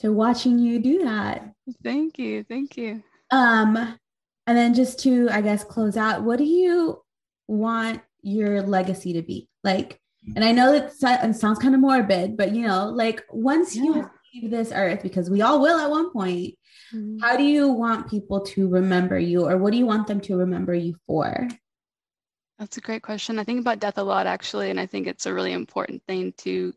[0.00, 1.52] to watching you do that.
[1.82, 3.02] Thank you, thank you.
[3.30, 3.76] Um,
[4.46, 7.02] and then just to, I guess, close out, what do you
[7.46, 10.00] want your legacy to be like?
[10.34, 10.92] And I know that
[11.24, 13.82] it sounds kind of morbid, but you know, like once yeah.
[13.82, 16.54] you leave this earth, because we all will at one point,
[16.94, 17.18] mm-hmm.
[17.18, 20.36] how do you want people to remember you, or what do you want them to
[20.36, 21.48] remember you for?
[22.58, 23.38] That's a great question.
[23.38, 26.32] I think about death a lot actually, and I think it's a really important thing
[26.38, 26.74] to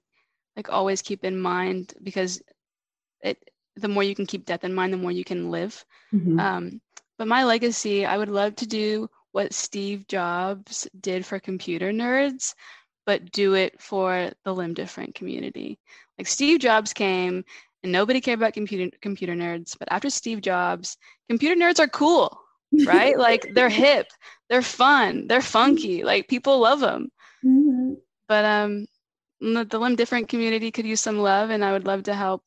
[0.56, 2.42] like always keep in mind because
[3.22, 3.38] it
[3.76, 5.84] the more you can keep death in mind, the more you can live.
[6.14, 6.40] Mm-hmm.
[6.40, 6.82] Um,
[7.18, 12.54] but my legacy, I would love to do what Steve Jobs did for computer nerds,
[13.06, 15.80] but do it for the limb different community.
[16.18, 17.44] Like Steve Jobs came
[17.82, 22.40] and nobody cared about computer computer nerds, but after Steve Jobs, computer nerds are cool
[22.86, 23.18] right?
[23.28, 24.08] like they're hip,
[24.50, 26.04] they're fun, they're funky.
[26.04, 27.12] Like people love them.
[27.44, 27.94] Mm-hmm.
[28.28, 28.88] But um,
[29.40, 32.44] the, the limb different community could use some love, and I would love to help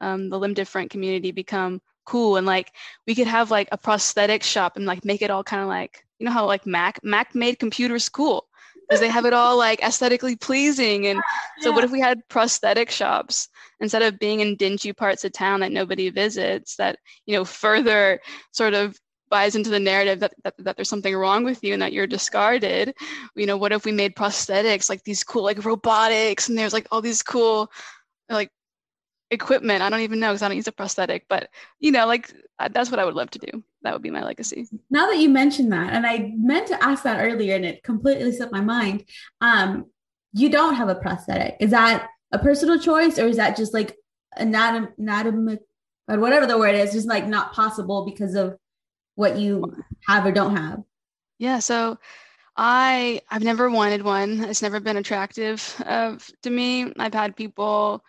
[0.00, 2.72] um, the limb different community become cool and like
[3.06, 6.04] we could have like a prosthetic shop and like make it all kind of like
[6.18, 8.48] you know how like Mac Mac made computers cool
[8.88, 11.20] because they have it all like aesthetically pleasing and
[11.60, 13.48] so what if we had prosthetic shops
[13.80, 18.20] instead of being in dingy parts of town that nobody visits that you know further
[18.52, 18.98] sort of
[19.32, 22.06] buys into the narrative that, that, that there's something wrong with you and that you're
[22.06, 22.94] discarded.
[23.34, 26.86] You know what if we made prosthetics like these cool like robotics and there's like
[26.90, 27.72] all these cool
[28.28, 28.50] like
[29.30, 29.80] equipment?
[29.80, 31.48] I don't even know because i don't use a prosthetic but
[31.80, 32.30] you know like
[32.72, 33.64] that's what i would love to do.
[33.80, 34.68] That would be my legacy.
[34.90, 38.32] Now that you mentioned that and i meant to ask that earlier and it completely
[38.32, 39.04] slipped my mind
[39.40, 39.86] um
[40.34, 41.56] you don't have a prosthetic.
[41.58, 43.96] Is that a personal choice or is that just like
[44.38, 45.60] anatom anatomic
[46.08, 48.58] or whatever the word is just like not possible because of
[49.14, 50.82] what you have or don't have?
[51.38, 51.98] Yeah, so
[52.56, 54.44] I I've never wanted one.
[54.44, 56.92] It's never been attractive uh, to me.
[56.98, 58.04] I've had people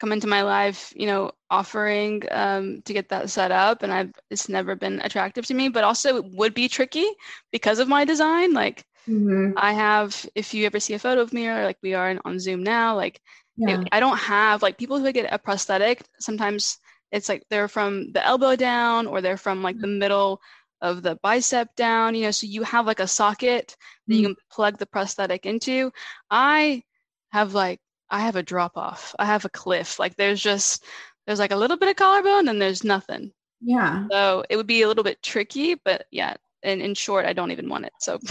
[0.00, 4.12] come into my life, you know, offering um, to get that set up, and I've
[4.30, 5.68] it's never been attractive to me.
[5.68, 7.06] But also, it would be tricky
[7.52, 8.52] because of my design.
[8.52, 9.52] Like, mm-hmm.
[9.56, 12.40] I have, if you ever see a photo of me, or like we are on
[12.40, 13.20] Zoom now, like
[13.56, 13.80] yeah.
[13.80, 16.02] it, I don't have like people who get a prosthetic.
[16.18, 16.78] Sometimes
[17.12, 19.98] it's like they're from the elbow down or they're from like the mm-hmm.
[19.98, 20.40] middle
[20.80, 23.76] of the bicep down you know so you have like a socket
[24.08, 24.34] that you mm-hmm.
[24.34, 25.92] can plug the prosthetic into.
[26.30, 26.82] I
[27.30, 29.14] have like i have a drop off.
[29.18, 29.98] I have a cliff.
[29.98, 30.84] Like there's just
[31.26, 33.32] there's like a little bit of collarbone and there's nothing.
[33.60, 34.06] Yeah.
[34.10, 36.34] So it would be a little bit tricky but yeah
[36.64, 38.18] and in short i don't even want it so.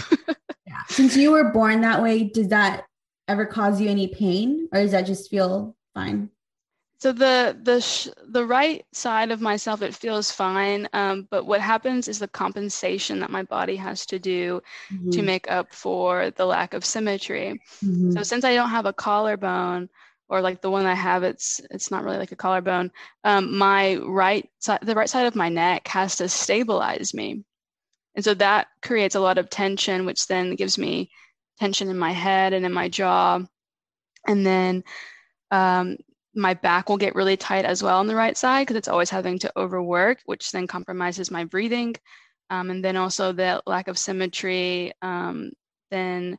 [0.64, 0.78] Yeah.
[0.88, 2.86] Since you were born that way does that
[3.28, 6.30] ever cause you any pain or does that just feel fine
[7.02, 11.60] so the the sh- the right side of myself it feels fine, um, but what
[11.60, 15.10] happens is the compensation that my body has to do mm-hmm.
[15.10, 17.60] to make up for the lack of symmetry.
[17.84, 18.12] Mm-hmm.
[18.12, 19.88] So since I don't have a collarbone,
[20.28, 22.92] or like the one I have, it's it's not really like a collarbone.
[23.24, 27.42] Um, my right side, the right side of my neck has to stabilize me,
[28.14, 31.10] and so that creates a lot of tension, which then gives me
[31.58, 33.40] tension in my head and in my jaw,
[34.28, 34.84] and then
[35.50, 35.96] um,
[36.34, 39.10] my back will get really tight as well on the right side because it's always
[39.10, 41.94] having to overwork, which then compromises my breathing.
[42.50, 45.52] Um, and then also the lack of symmetry, um,
[45.90, 46.38] then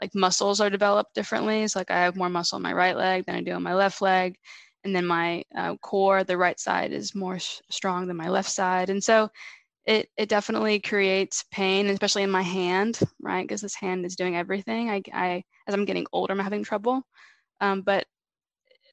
[0.00, 1.66] like muscles are developed differently.
[1.68, 3.74] So like I have more muscle on my right leg than I do on my
[3.74, 4.36] left leg.
[4.84, 8.50] And then my uh, core, the right side is more sh- strong than my left
[8.50, 8.90] side.
[8.90, 9.30] And so
[9.86, 13.42] it, it definitely creates pain, especially in my hand, right?
[13.42, 14.90] Because this hand is doing everything.
[14.90, 17.02] I, I, as I'm getting older, I'm having trouble.
[17.60, 18.06] Um, but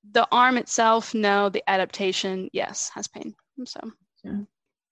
[0.10, 1.50] the arm itself, no.
[1.50, 3.36] The adaptation, yes, has pain.
[3.66, 3.80] So.
[4.24, 4.42] Yeah.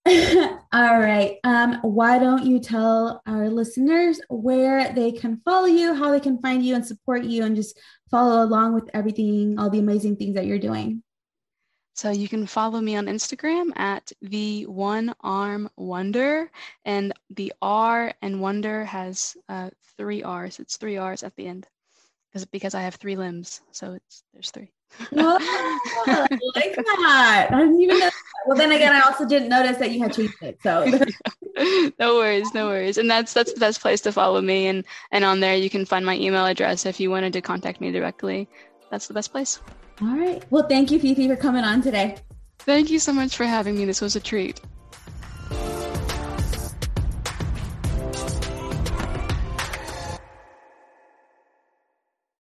[0.74, 1.38] All right.
[1.44, 6.40] Um, why don't you tell our listeners where they can follow you, how they can
[6.42, 7.78] find you and support you, and just
[8.10, 11.04] follow along with everything, all the amazing things that you're doing?
[11.96, 16.50] So you can follow me on Instagram at the One Arm Wonder,
[16.86, 20.60] and the R and Wonder has uh, three R's.
[20.60, 21.68] It's three R's at the end,
[22.30, 24.72] because because I have three limbs, so it's there's three.
[25.16, 25.38] Oh,
[26.08, 27.48] I like that.
[27.52, 28.10] I didn't even know.
[28.48, 30.60] Well, then again, I also didn't notice that you had changed it.
[30.64, 30.86] So
[32.00, 32.98] no worries, no worries.
[32.98, 34.68] And that's that's the best place to follow me.
[34.68, 37.82] And and on there, you can find my email address if you wanted to contact
[37.82, 38.48] me directly.
[38.92, 39.60] that's the best place.
[40.02, 40.44] All right.
[40.50, 42.18] Well, thank you, Fifi, for coming on today.
[42.60, 43.86] Thank you so much for having me.
[43.86, 44.62] This was a treat.